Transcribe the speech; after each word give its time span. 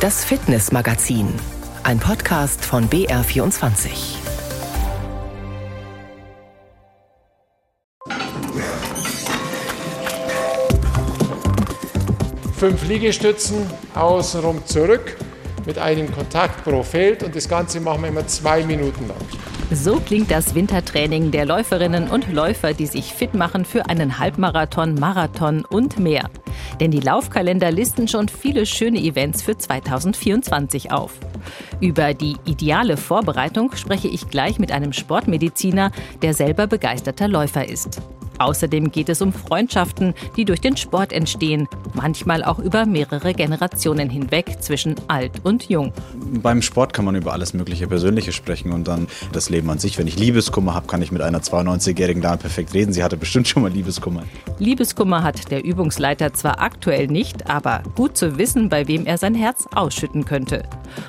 Das 0.00 0.24
Fitnessmagazin, 0.24 1.28
ein 1.82 1.98
Podcast 1.98 2.64
von 2.64 2.88
BR24. 2.88 3.90
Fünf 12.56 12.88
Liegestützen, 12.88 13.66
außenrum 13.94 14.64
zurück 14.64 15.18
mit 15.66 15.76
einem 15.76 16.10
Kontakt 16.10 16.64
pro 16.64 16.82
Feld 16.82 17.22
und 17.22 17.36
das 17.36 17.46
Ganze 17.46 17.78
machen 17.80 18.00
wir 18.00 18.08
immer 18.08 18.26
zwei 18.26 18.64
Minuten 18.64 19.06
lang. 19.06 19.18
So 19.70 20.00
klingt 20.00 20.30
das 20.30 20.54
Wintertraining 20.54 21.30
der 21.30 21.44
Läuferinnen 21.44 22.08
und 22.08 22.32
Läufer, 22.32 22.72
die 22.72 22.86
sich 22.86 23.12
fit 23.12 23.34
machen 23.34 23.66
für 23.66 23.84
einen 23.90 24.18
Halbmarathon, 24.18 24.94
Marathon 24.94 25.66
und 25.66 25.98
mehr. 25.98 26.30
Denn 26.80 26.90
die 26.90 27.00
Laufkalender 27.00 27.70
listen 27.70 28.08
schon 28.08 28.28
viele 28.28 28.64
schöne 28.66 28.98
Events 28.98 29.42
für 29.42 29.56
2024 29.56 30.90
auf. 30.90 31.12
Über 31.80 32.14
die 32.14 32.36
ideale 32.46 32.96
Vorbereitung 32.96 33.76
spreche 33.76 34.08
ich 34.08 34.28
gleich 34.28 34.58
mit 34.58 34.72
einem 34.72 34.92
Sportmediziner, 34.92 35.92
der 36.22 36.34
selber 36.34 36.66
begeisterter 36.66 37.28
Läufer 37.28 37.68
ist. 37.68 38.00
Außerdem 38.40 38.90
geht 38.90 39.10
es 39.10 39.20
um 39.20 39.34
Freundschaften, 39.34 40.14
die 40.34 40.46
durch 40.46 40.62
den 40.62 40.78
Sport 40.78 41.12
entstehen, 41.12 41.68
manchmal 41.92 42.42
auch 42.42 42.58
über 42.58 42.86
mehrere 42.86 43.34
Generationen 43.34 44.08
hinweg 44.08 44.56
zwischen 44.60 44.94
alt 45.08 45.42
und 45.44 45.68
jung. 45.68 45.92
Beim 46.42 46.62
Sport 46.62 46.94
kann 46.94 47.04
man 47.04 47.14
über 47.16 47.34
alles 47.34 47.52
mögliche 47.52 47.86
Persönliche 47.86 48.32
sprechen 48.32 48.72
und 48.72 48.88
dann 48.88 49.08
das 49.32 49.50
Leben 49.50 49.68
an 49.68 49.78
sich. 49.78 49.98
Wenn 49.98 50.06
ich 50.06 50.18
Liebeskummer 50.18 50.74
habe, 50.74 50.86
kann 50.86 51.02
ich 51.02 51.12
mit 51.12 51.20
einer 51.20 51.40
92-jährigen 51.40 52.22
Dame 52.22 52.38
perfekt 52.38 52.72
reden. 52.72 52.94
Sie 52.94 53.04
hatte 53.04 53.18
bestimmt 53.18 53.46
schon 53.46 53.62
mal 53.62 53.70
Liebeskummer. 53.70 54.22
Liebeskummer 54.58 55.22
hat 55.22 55.50
der 55.50 55.62
Übungsleiter 55.62 56.32
zwar 56.32 56.62
aktuell 56.62 57.08
nicht, 57.08 57.50
aber 57.50 57.82
gut 57.94 58.16
zu 58.16 58.38
wissen, 58.38 58.70
bei 58.70 58.88
wem 58.88 59.04
er 59.04 59.18
sein 59.18 59.34
Herz 59.34 59.66
ausschütten 59.74 60.24
könnte. 60.24 60.62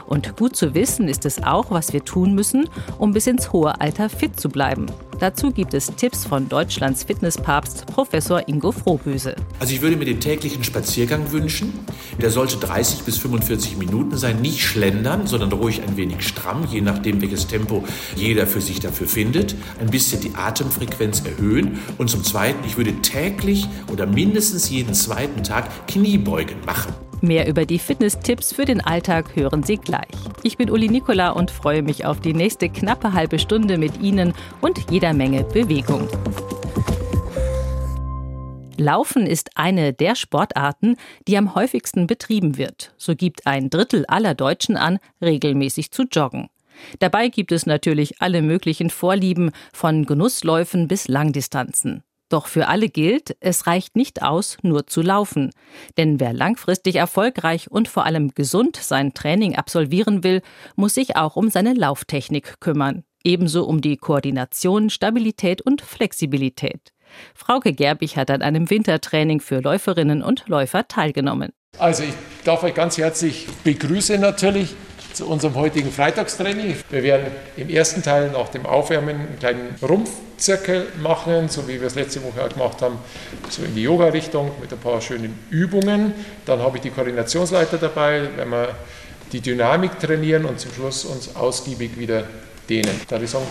Und 0.05 0.36
gut 0.36 0.58
zu 0.58 0.75
wissen 0.75 1.08
ist 1.08 1.25
es 1.25 1.41
auch, 1.41 1.72
was 1.72 1.94
wir 1.94 2.03
tun 2.03 2.36
müssen, 2.36 2.67
um 2.97 3.13
bis 3.13 3.28
ins 3.28 3.53
hohe 3.53 3.80
Alter 3.80 4.09
fit 4.09 4.38
zu 4.38 4.50
bleiben. 4.50 4.88
Dazu 5.22 5.52
gibt 5.52 5.75
es 5.75 5.86
Tipps 5.86 6.25
von 6.25 6.50
Deutschlands 6.50 7.03
Fitnesspapst 7.22 7.86
Professor 7.86 8.47
Ingo 8.47 8.72
Frohböse. 8.72 9.36
Also 9.59 9.75
ich 9.75 9.83
würde 9.83 9.95
mir 9.95 10.05
den 10.05 10.19
täglichen 10.19 10.64
Spaziergang 10.64 11.31
wünschen. 11.31 11.72
Der 12.19 12.31
sollte 12.31 12.58
30 12.58 13.03
bis 13.03 13.19
45 13.19 13.78
Minuten 13.78 14.17
sein. 14.17 14.41
Nicht 14.41 14.63
schlendern, 14.63 15.28
sondern 15.28 15.52
ruhig 15.52 15.83
ein 15.83 15.97
wenig 15.97 16.28
stramm, 16.28 16.66
je 16.67 16.81
nachdem, 16.81 17.22
welches 17.22 17.45
Tempo 17.45 17.83
jeder 18.16 18.47
für 18.47 18.59
sich 18.59 18.80
dafür 18.80 19.08
findet. 19.08 19.53
Ein 19.80 19.91
bisschen 19.91 20.19
die 20.19 20.33
Atemfrequenz 20.33 21.22
erhöhen. 21.23 21.80
Und 22.00 22.09
zum 22.09 22.23
Zweiten, 22.23 22.66
ich 22.66 22.75
würde 22.75 22.94
täglich 23.03 23.67
oder 23.91 24.08
mindestens 24.08 24.72
jeden 24.72 24.95
zweiten 24.95 25.44
Tag 25.44 25.69
Kniebeugen 25.85 26.58
machen. 26.66 26.91
Mehr 27.22 27.47
über 27.47 27.67
die 27.67 27.78
Fitness-Tipps 27.78 28.52
für 28.52 28.66
den 28.66 28.81
Alltag 28.81 29.35
hören 29.35 29.61
Sie 29.61 29.78
gleich. 29.78 30.08
Ich 30.41 30.58
bin 30.58 30.72
Uli 30.72 30.89
Nikola 30.89 31.30
und 31.30 31.52
freue 31.52 31.83
mich 31.83 32.03
auf 32.03 32.19
die 32.19 32.33
nächste 32.33 32.67
knappe 32.67 33.13
halbe 33.13 33.38
Stunde 33.38 33.78
mit 33.78 34.02
Ihnen 34.02 34.33
und 34.59 34.89
jeder 34.89 35.13
Menge 35.13 35.44
Bewegung. 35.44 36.08
Laufen 38.82 39.28
ist 39.28 39.52
eine 39.56 39.94
der 39.94 40.16
Sportarten, 40.16 40.98
die 41.28 41.38
am 41.38 41.54
häufigsten 41.54 42.08
betrieben 42.08 42.58
wird. 42.58 42.94
So 42.98 43.16
gibt 43.16 43.46
ein 43.46 43.70
Drittel 43.70 44.06
aller 44.08 44.34
Deutschen 44.34 44.76
an, 44.76 44.98
regelmäßig 45.22 45.92
zu 45.92 46.04
joggen. 46.12 46.50
Dabei 46.98 47.28
gibt 47.28 47.52
es 47.52 47.68
natürlich 47.68 48.24
alle 48.24 48.42
möglichen 48.42 48.90
Vorlieben, 48.90 49.52
von 49.72 50.08
Genussläufen 50.08 50.88
bis 50.88 51.08
Langdistanzen. 51.08 52.02
Doch 52.28 52.48
für 52.48 52.70
alle 52.70 52.90
gilt, 52.90 53.38
es 53.40 53.68
reicht 53.68 53.96
nicht 53.96 54.24
aus, 54.24 54.58
nur 54.64 54.88
zu 54.88 55.04
laufen. 55.04 55.52
Denn 55.98 56.20
wer 56.20 56.34
langfristig 56.34 56.96
erfolgreich 56.96 57.70
und 57.70 57.88
vor 57.88 58.06
allem 58.06 58.32
gesund 58.34 58.78
sein 58.78 59.14
Training 59.14 59.56
absolvieren 59.56 60.24
will, 60.24 60.42
muss 60.76 60.96
sich 60.96 61.18
auch 61.18 61.36
um 61.36 61.52
seine 61.52 61.74
Lauftechnik 61.74 62.59
kümmern. 62.59 63.04
Ebenso 63.24 63.66
um 63.66 63.82
die 63.82 63.98
Koordination, 63.98 64.90
Stabilität 64.90 65.62
und 65.62 65.81
Flexibilität. 65.81 66.94
Frauke 67.35 67.73
Gerbig 67.73 68.17
hat 68.17 68.31
an 68.31 68.41
einem 68.41 68.69
Wintertraining 68.69 69.39
für 69.39 69.59
Läuferinnen 69.59 70.22
und 70.22 70.47
Läufer 70.47 70.88
teilgenommen. 70.88 71.51
Also 71.77 72.03
ich 72.03 72.13
darf 72.44 72.63
euch 72.63 72.73
ganz 72.73 72.97
herzlich 72.97 73.47
begrüßen 73.63 74.19
natürlich 74.19 74.75
zu 75.13 75.27
unserem 75.27 75.55
heutigen 75.55 75.91
Freitagstraining. 75.91 76.75
Wir 76.89 77.03
werden 77.03 77.27
im 77.57 77.69
ersten 77.69 78.01
Teil 78.03 78.31
nach 78.31 78.49
dem 78.49 78.66
Aufwärmen 78.66 79.16
einen 79.16 79.39
kleinen 79.39 79.75
Rumpfzirkel 79.81 80.88
machen, 81.01 81.49
so 81.49 81.67
wie 81.67 81.79
wir 81.79 81.88
es 81.88 81.95
letzte 81.95 82.23
Woche 82.23 82.44
auch 82.44 82.49
gemacht 82.49 82.81
haben, 82.81 82.97
so 83.49 83.63
in 83.63 83.75
die 83.75 83.83
Yoga-Richtung 83.83 84.51
mit 84.61 84.72
ein 84.72 84.79
paar 84.79 85.01
schönen 85.01 85.38
Übungen. 85.49 86.13
Dann 86.45 86.59
habe 86.59 86.78
ich 86.78 86.83
die 86.83 86.91
Koordinationsleiter 86.91 87.78
dabei, 87.78 88.29
wenn 88.35 88.49
wir 88.49 88.69
die 89.31 89.41
Dynamik 89.41 89.99
trainieren 89.99 90.45
und 90.45 90.59
zum 90.59 90.73
Schluss 90.73 91.05
uns 91.05 91.35
ausgiebig 91.35 91.97
wieder 91.97 92.23
dehnen. 92.69 92.99
Da 93.07 93.19
ich 93.22 93.29
sagen. 93.29 93.45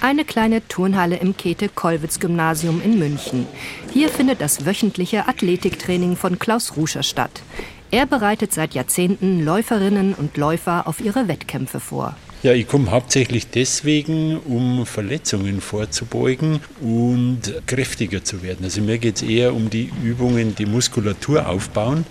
Eine 0.00 0.24
kleine 0.24 0.66
Turnhalle 0.68 1.16
im 1.16 1.36
Käthe-Kollwitz-Gymnasium 1.36 2.82
in 2.82 2.98
München. 2.98 3.46
Hier 3.92 4.08
findet 4.08 4.40
das 4.40 4.66
wöchentliche 4.66 5.26
Athletiktraining 5.26 6.16
von 6.16 6.38
Klaus 6.38 6.76
Ruscher 6.76 7.02
statt. 7.02 7.42
Er 7.90 8.04
bereitet 8.06 8.52
seit 8.52 8.74
Jahrzehnten 8.74 9.44
Läuferinnen 9.44 10.14
und 10.14 10.36
Läufer 10.36 10.86
auf 10.86 11.00
ihre 11.00 11.28
Wettkämpfe 11.28 11.80
vor. 11.80 12.14
Ja, 12.42 12.52
ich 12.52 12.68
komme 12.68 12.90
hauptsächlich 12.90 13.48
deswegen, 13.48 14.36
um 14.38 14.84
Verletzungen 14.86 15.60
vorzubeugen 15.60 16.60
und 16.80 17.54
kräftiger 17.66 18.22
zu 18.22 18.42
werden. 18.42 18.64
Also 18.64 18.82
mir 18.82 18.98
geht 18.98 19.16
es 19.16 19.22
eher 19.22 19.54
um 19.54 19.70
die 19.70 19.90
Übungen, 20.04 20.54
die 20.54 20.66
Muskulatur 20.66 21.48
aufbauen, 21.48 22.04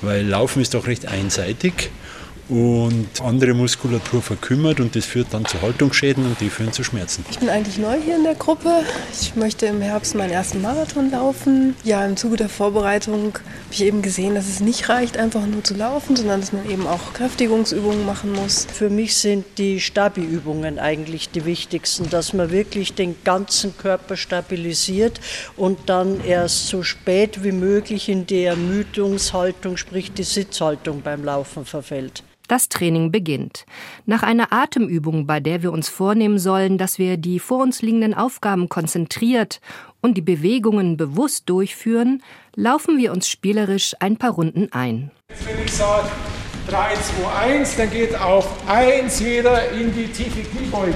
weil 0.00 0.24
Laufen 0.24 0.62
ist 0.62 0.74
doch 0.74 0.86
recht 0.86 1.06
einseitig 1.06 1.90
und 2.48 3.08
andere 3.22 3.54
Muskulatur 3.54 4.20
verkümmert 4.20 4.80
und 4.80 4.94
das 4.94 5.06
führt 5.06 5.28
dann 5.32 5.46
zu 5.46 5.60
Haltungsschäden 5.62 6.26
und 6.26 6.40
die 6.40 6.50
führen 6.50 6.72
zu 6.72 6.84
Schmerzen. 6.84 7.24
Ich 7.30 7.38
bin 7.38 7.48
eigentlich 7.48 7.78
neu 7.78 7.96
hier 8.00 8.16
in 8.16 8.24
der 8.24 8.34
Gruppe. 8.34 8.82
Ich 9.18 9.34
möchte 9.34 9.66
im 9.66 9.80
Herbst 9.80 10.14
meinen 10.14 10.30
ersten 10.30 10.60
Marathon 10.60 11.10
laufen. 11.10 11.74
Ja, 11.84 12.04
im 12.04 12.16
Zuge 12.16 12.36
der 12.36 12.48
Vorbereitung 12.48 13.32
habe 13.34 13.72
ich 13.72 13.82
eben 13.82 14.02
gesehen, 14.02 14.34
dass 14.34 14.48
es 14.48 14.60
nicht 14.60 14.88
reicht, 14.88 15.16
einfach 15.16 15.46
nur 15.46 15.64
zu 15.64 15.74
laufen, 15.74 16.16
sondern 16.16 16.40
dass 16.40 16.52
man 16.52 16.68
eben 16.68 16.86
auch 16.86 17.14
Kräftigungsübungen 17.14 18.04
machen 18.04 18.32
muss. 18.32 18.66
Für 18.70 18.90
mich 18.90 19.16
sind 19.16 19.44
die 19.56 19.80
Stabi-Übungen 19.80 20.78
eigentlich 20.78 21.30
die 21.30 21.46
wichtigsten, 21.46 22.10
dass 22.10 22.34
man 22.34 22.50
wirklich 22.50 22.94
den 22.94 23.16
ganzen 23.24 23.76
Körper 23.76 24.16
stabilisiert 24.16 25.20
und 25.56 25.78
dann 25.86 26.22
erst 26.24 26.68
so 26.68 26.82
spät 26.82 27.42
wie 27.42 27.52
möglich 27.52 28.08
in 28.08 28.26
die 28.26 28.44
Ermüdungshaltung, 28.44 29.76
sprich 29.76 30.12
die 30.12 30.24
Sitzhaltung 30.24 31.00
beim 31.02 31.24
Laufen 31.24 31.64
verfällt. 31.64 32.22
Das 32.48 32.68
Training 32.68 33.10
beginnt. 33.10 33.64
Nach 34.04 34.22
einer 34.22 34.52
Atemübung, 34.52 35.26
bei 35.26 35.40
der 35.40 35.62
wir 35.62 35.72
uns 35.72 35.88
vornehmen 35.88 36.38
sollen, 36.38 36.76
dass 36.76 36.98
wir 36.98 37.16
die 37.16 37.38
vor 37.38 37.62
uns 37.62 37.80
liegenden 37.80 38.12
Aufgaben 38.12 38.68
konzentriert 38.68 39.60
und 40.02 40.18
die 40.18 40.22
Bewegungen 40.22 40.98
bewusst 40.98 41.48
durchführen, 41.48 42.22
laufen 42.54 42.98
wir 42.98 43.12
uns 43.12 43.28
spielerisch 43.28 43.94
ein 44.00 44.18
paar 44.18 44.32
Runden 44.32 44.70
ein. 44.72 45.10
Jetzt, 45.30 45.46
wenn 45.46 45.64
ich 45.64 45.72
sage 45.72 46.10
3, 46.68 46.94
2, 46.94 47.56
1, 47.58 47.76
dann 47.76 47.90
geht 47.90 48.14
auf 48.18 48.46
1 48.68 49.20
jeder 49.20 49.70
in 49.70 49.94
die 49.94 50.06
tiefe 50.06 50.42
Kniebeuge. 50.42 50.94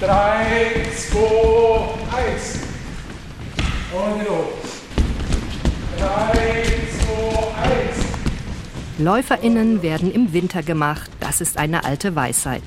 3, 0.00 0.86
2, 0.94 1.18
1. 2.34 2.58
Und 3.92 4.26
los. 4.26 4.46
3, 4.46 4.52
2, 4.52 4.63
1. 4.63 4.63
LäuferInnen 9.04 9.82
werden 9.82 10.12
im 10.12 10.32
Winter 10.32 10.62
gemacht, 10.62 11.10
das 11.20 11.40
ist 11.40 11.58
eine 11.58 11.84
alte 11.84 12.14
Weisheit. 12.14 12.62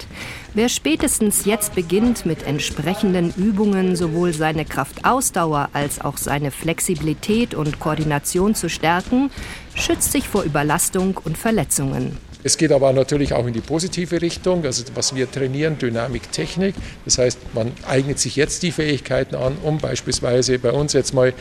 Wer 0.53 0.69
spätestens 0.69 1.45
jetzt 1.45 1.73
beginnt, 1.73 2.25
mit 2.25 2.43
entsprechenden 2.43 3.33
Übungen 3.37 3.95
sowohl 3.95 4.33
seine 4.33 4.65
Kraftausdauer 4.65 5.69
als 5.73 6.01
auch 6.01 6.17
seine 6.17 6.51
Flexibilität 6.51 7.55
und 7.55 7.79
Koordination 7.79 8.55
zu 8.55 8.69
stärken, 8.69 9.31
schützt 9.73 10.11
sich 10.11 10.27
vor 10.27 10.43
Überlastung 10.43 11.17
und 11.23 11.37
Verletzungen. 11.37 12.17
Es 12.47 12.57
geht 12.57 12.71
aber 12.71 12.93
natürlich 12.93 13.33
auch 13.33 13.45
in 13.45 13.51
die 13.51 13.59
positive 13.59 14.21
Richtung, 14.21 14.63
also 14.63 14.85
was 14.95 15.13
wir 15.13 15.29
trainieren, 15.29 15.77
Dynamik, 15.77 16.31
Technik. 16.31 16.75
Das 17.03 17.17
heißt, 17.17 17.39
man 17.53 17.73
eignet 17.85 18.19
sich 18.19 18.37
jetzt 18.37 18.63
die 18.63 18.71
Fähigkeiten 18.71 19.35
an, 19.35 19.57
um 19.63 19.79
beispielsweise 19.79 20.57
bei 20.57 20.71
uns 20.71 20.93
jetzt 20.93 21.13
mal 21.13 21.33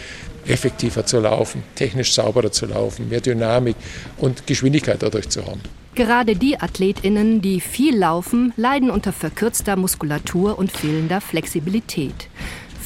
effektiver 0.48 1.06
zu 1.06 1.20
laufen, 1.20 1.62
technisch 1.76 2.12
sauberer 2.12 2.50
zu 2.50 2.66
laufen, 2.66 3.08
mehr 3.08 3.20
Dynamik 3.20 3.76
und 4.16 4.48
Geschwindigkeit 4.48 5.00
dadurch 5.00 5.28
zu 5.28 5.46
haben. 5.46 5.60
Gerade 5.94 6.34
die 6.34 6.58
Athletinnen, 6.58 7.40
die 7.40 7.60
viel 7.60 7.96
laufen, 7.96 8.52
leiden 8.56 8.90
unter 8.90 9.12
verkürzter 9.12 9.76
Muskulatur 9.76 10.58
und 10.58 10.72
fehlender 10.72 11.20
Flexibilität. 11.20 12.28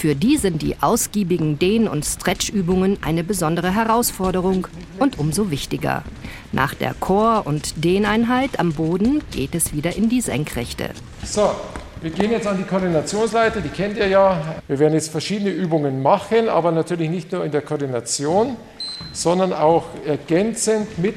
Für 0.00 0.14
die 0.14 0.38
sind 0.38 0.62
die 0.62 0.76
ausgiebigen 0.80 1.58
Dehn- 1.58 1.86
und 1.86 2.06
Stretchübungen 2.06 2.96
eine 3.02 3.22
besondere 3.22 3.74
Herausforderung 3.74 4.66
und 4.98 5.18
umso 5.18 5.50
wichtiger. 5.50 6.04
Nach 6.52 6.72
der 6.72 6.94
Chor- 6.94 7.46
und 7.46 7.84
Dehneinheit 7.84 8.58
am 8.58 8.72
Boden 8.72 9.20
geht 9.30 9.54
es 9.54 9.74
wieder 9.74 9.94
in 9.94 10.08
die 10.08 10.22
Senkrechte. 10.22 10.88
So, 11.22 11.50
wir 12.00 12.08
gehen 12.12 12.30
jetzt 12.30 12.46
an 12.46 12.56
die 12.56 12.64
Koordinationsleiter, 12.64 13.60
die 13.60 13.68
kennt 13.68 13.98
ihr 13.98 14.08
ja. 14.08 14.40
Wir 14.68 14.78
werden 14.78 14.94
jetzt 14.94 15.10
verschiedene 15.10 15.50
Übungen 15.50 16.00
machen, 16.00 16.48
aber 16.48 16.72
natürlich 16.72 17.10
nicht 17.10 17.30
nur 17.30 17.44
in 17.44 17.52
der 17.52 17.60
Koordination. 17.60 18.56
sondern 19.12 19.52
auch 19.52 19.84
ergänzend 20.06 20.98
mit, 20.98 21.16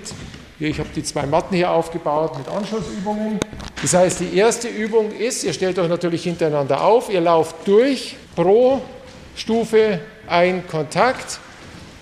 ich 0.59 0.79
habe 0.79 0.89
die 0.95 1.03
zwei 1.03 1.25
Matten 1.25 1.55
hier 1.55 1.71
aufgebaut 1.71 2.37
mit 2.37 2.47
Anschlussübungen. 2.47 3.39
Das 3.81 3.93
heißt, 3.93 4.19
die 4.21 4.37
erste 4.37 4.67
Übung 4.67 5.11
ist, 5.11 5.43
ihr 5.43 5.53
stellt 5.53 5.77
euch 5.79 5.89
natürlich 5.89 6.23
hintereinander 6.23 6.83
auf, 6.83 7.09
ihr 7.09 7.21
lauft 7.21 7.67
durch, 7.67 8.15
pro 8.35 8.81
Stufe 9.35 9.99
ein 10.27 10.67
Kontakt, 10.67 11.39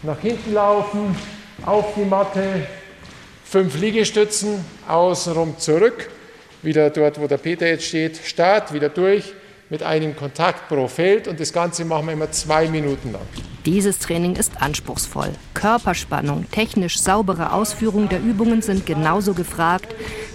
nach 0.03 0.19
hinten 0.19 0.53
laufen, 0.53 1.15
auf 1.65 1.94
die 1.95 2.06
Matte, 2.06 2.68
fünf 3.44 3.80
Liegestützen, 3.80 4.63
außenrum 4.88 5.57
zurück, 5.57 6.09
wieder 6.62 6.89
dort, 6.89 7.19
wo 7.19 7.27
der 7.27 7.38
Peter 7.38 7.68
jetzt 7.68 7.86
steht, 7.86 8.18
Start, 8.18 8.74
wieder 8.74 8.89
durch, 8.89 9.33
mit 9.69 9.83
einem 9.83 10.15
Kontakt 10.15 10.68
pro 10.68 10.88
Feld 10.88 11.27
und 11.27 11.39
das 11.39 11.53
Ganze 11.53 11.86
machen 11.86 12.07
wir 12.07 12.13
immer 12.13 12.31
zwei 12.31 12.68
Minuten 12.68 13.13
lang. 13.13 13.50
Dieses 13.65 13.99
Training 13.99 14.35
ist 14.35 14.61
anspruchsvoll. 14.61 15.29
Körperspannung, 15.53 16.49
technisch 16.49 16.99
saubere 16.99 17.53
Ausführung 17.53 18.09
der 18.09 18.19
Übungen 18.19 18.63
sind 18.63 18.87
genauso 18.87 19.35
gefragt 19.35 19.93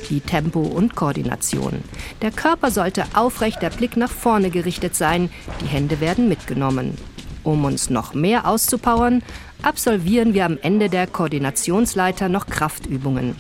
wie 0.08 0.20
Tempo 0.20 0.61
und 0.61 0.94
Koordination. 0.94 1.82
Der 2.23 2.31
Körper 2.31 2.70
sollte 2.70 3.05
aufrecht, 3.14 3.61
der 3.62 3.70
Blick 3.70 3.96
nach 3.96 4.11
vorne 4.11 4.50
gerichtet 4.50 4.94
sein, 4.94 5.31
die 5.61 5.67
Hände 5.67 6.00
werden 6.00 6.28
mitgenommen. 6.28 6.96
Um 7.43 7.64
uns 7.64 7.90
noch 7.90 8.14
mehr 8.14 8.46
auszupowern, 8.46 9.23
absolvieren 9.62 10.32
wir 10.32 10.44
am 10.44 10.58
Ende 10.62 10.88
der 10.88 11.08
Koordinationsleiter 11.08 12.29
noch 12.29 12.46
Kraftübungen. 12.46 13.34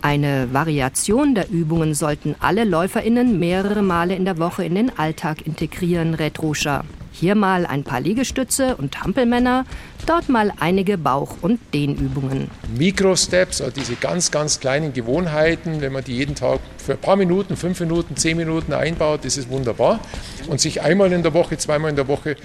Eine 0.00 0.52
Variation 0.52 1.34
der 1.34 1.50
Übungen 1.50 1.94
sollten 1.94 2.36
alle 2.38 2.62
LäuferInnen 2.62 3.40
mehrere 3.40 3.82
Male 3.82 4.14
in 4.14 4.24
der 4.24 4.38
Woche 4.38 4.64
in 4.64 4.76
den 4.76 4.96
Alltag 4.96 5.44
integrieren, 5.44 6.14
rät 6.14 6.40
Ruscha. 6.40 6.84
Hier 7.20 7.34
mal 7.34 7.66
ein 7.66 7.82
paar 7.82 8.00
Liegestütze 8.00 8.76
und 8.76 9.02
Hampelmänner, 9.02 9.66
dort 10.06 10.28
mal 10.28 10.52
einige 10.60 10.96
Bauch- 10.96 11.34
und 11.42 11.58
Dehnübungen. 11.74 12.48
Mikrosteps, 12.76 13.60
also 13.60 13.74
diese 13.74 13.96
ganz, 13.96 14.30
ganz 14.30 14.60
kleinen 14.60 14.92
Gewohnheiten, 14.92 15.80
wenn 15.80 15.92
man 15.92 16.04
die 16.04 16.14
jeden 16.14 16.36
Tag 16.36 16.60
für 16.76 16.92
ein 16.92 16.98
paar 16.98 17.16
Minuten, 17.16 17.56
fünf 17.56 17.80
Minuten, 17.80 18.16
zehn 18.16 18.36
Minuten 18.36 18.72
einbaut, 18.72 19.24
das 19.24 19.36
ist 19.36 19.50
wunderbar. 19.50 19.98
Und 20.46 20.60
sich 20.60 20.80
einmal 20.80 21.12
in 21.12 21.24
der 21.24 21.34
Woche, 21.34 21.58
zweimal 21.58 21.90
in 21.90 21.96
der 21.96 22.06
Woche 22.06 22.36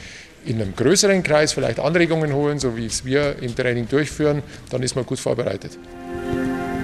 in 0.44 0.60
einem 0.60 0.76
größeren 0.76 1.22
Kreis 1.22 1.54
vielleicht 1.54 1.80
Anregungen 1.80 2.34
holen, 2.34 2.58
so 2.58 2.76
wie 2.76 2.88
es 2.88 3.06
wir 3.06 3.44
im 3.44 3.56
Training 3.56 3.88
durchführen, 3.88 4.42
dann 4.72 4.82
ist 4.82 4.96
man 4.96 5.06
gut 5.06 5.20
vorbereitet. 5.20 5.78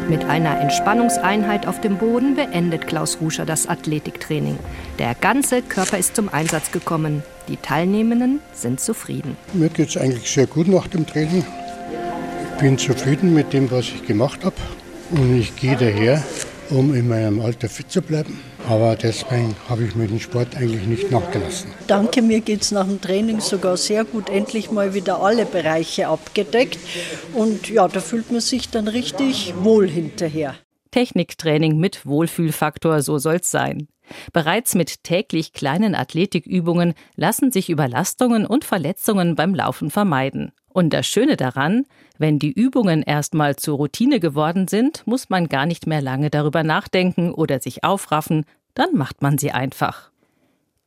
Mit 0.09 0.25
einer 0.25 0.59
Entspannungseinheit 0.59 1.67
auf 1.67 1.81
dem 1.81 1.99
Boden 1.99 2.33
beendet 2.33 2.87
Klaus 2.87 3.19
Ruscher 3.21 3.45
das 3.45 3.67
Athletiktraining. 3.67 4.57
Der 4.97 5.13
ganze 5.13 5.61
Körper 5.61 5.99
ist 5.99 6.15
zum 6.15 6.29
Einsatz 6.29 6.71
gekommen. 6.71 7.21
Die 7.47 7.57
Teilnehmenden 7.57 8.39
sind 8.51 8.79
zufrieden. 8.79 9.37
Mir 9.53 9.69
geht 9.69 9.89
es 9.89 9.97
eigentlich 9.97 10.31
sehr 10.31 10.47
gut 10.47 10.67
nach 10.67 10.87
dem 10.87 11.05
Training. 11.05 11.45
Ich 12.43 12.59
bin 12.59 12.79
zufrieden 12.79 13.35
mit 13.35 13.53
dem, 13.53 13.69
was 13.69 13.85
ich 13.85 14.03
gemacht 14.03 14.43
habe. 14.43 14.55
Und 15.11 15.39
ich 15.39 15.55
gehe 15.55 15.77
daher, 15.77 16.23
um 16.71 16.95
in 16.95 17.07
meinem 17.07 17.39
Alter 17.39 17.69
fit 17.69 17.91
zu 17.91 18.01
bleiben. 18.01 18.39
Aber 18.69 18.95
deswegen 18.95 19.55
habe 19.67 19.83
ich 19.83 19.95
mir 19.95 20.07
den 20.07 20.19
Sport 20.19 20.55
eigentlich 20.55 20.85
nicht 20.85 21.09
nachgelassen. 21.09 21.71
Danke, 21.87 22.21
mir 22.21 22.39
geht 22.39 22.61
es 22.61 22.71
nach 22.71 22.85
dem 22.85 23.01
Training 23.01 23.39
sogar 23.39 23.77
sehr 23.77 24.05
gut. 24.05 24.29
Endlich 24.29 24.69
mal 24.69 24.93
wieder 24.93 25.23
alle 25.23 25.47
Bereiche 25.47 26.07
abgedeckt. 26.07 26.77
Und 27.33 27.67
ja, 27.67 27.87
da 27.87 27.99
fühlt 27.99 28.31
man 28.31 28.41
sich 28.41 28.69
dann 28.69 28.87
richtig 28.87 29.55
wohl 29.57 29.89
hinterher. 29.89 30.53
Techniktraining 30.91 31.79
mit 31.79 32.05
Wohlfühlfaktor, 32.05 33.01
so 33.01 33.17
soll's 33.17 33.49
sein. 33.49 33.87
Bereits 34.33 34.75
mit 34.75 35.03
täglich 35.03 35.53
kleinen 35.53 35.95
Athletikübungen 35.95 36.93
lassen 37.15 37.51
sich 37.51 37.71
Überlastungen 37.71 38.45
und 38.45 38.65
Verletzungen 38.65 39.35
beim 39.35 39.55
Laufen 39.55 39.89
vermeiden. 39.89 40.51
Und 40.71 40.93
das 40.93 41.07
Schöne 41.07 41.35
daran, 41.35 41.85
wenn 42.19 42.37
die 42.37 42.51
Übungen 42.51 43.01
erstmal 43.01 43.55
zur 43.55 43.77
Routine 43.77 44.19
geworden 44.19 44.67
sind, 44.67 45.05
muss 45.05 45.29
man 45.29 45.47
gar 45.47 45.65
nicht 45.65 45.87
mehr 45.87 46.01
lange 46.01 46.29
darüber 46.29 46.63
nachdenken 46.63 47.31
oder 47.31 47.59
sich 47.59 47.83
aufraffen, 47.83 48.45
dann 48.73 48.95
macht 48.95 49.21
man 49.21 49.37
sie 49.37 49.51
einfach. 49.51 50.08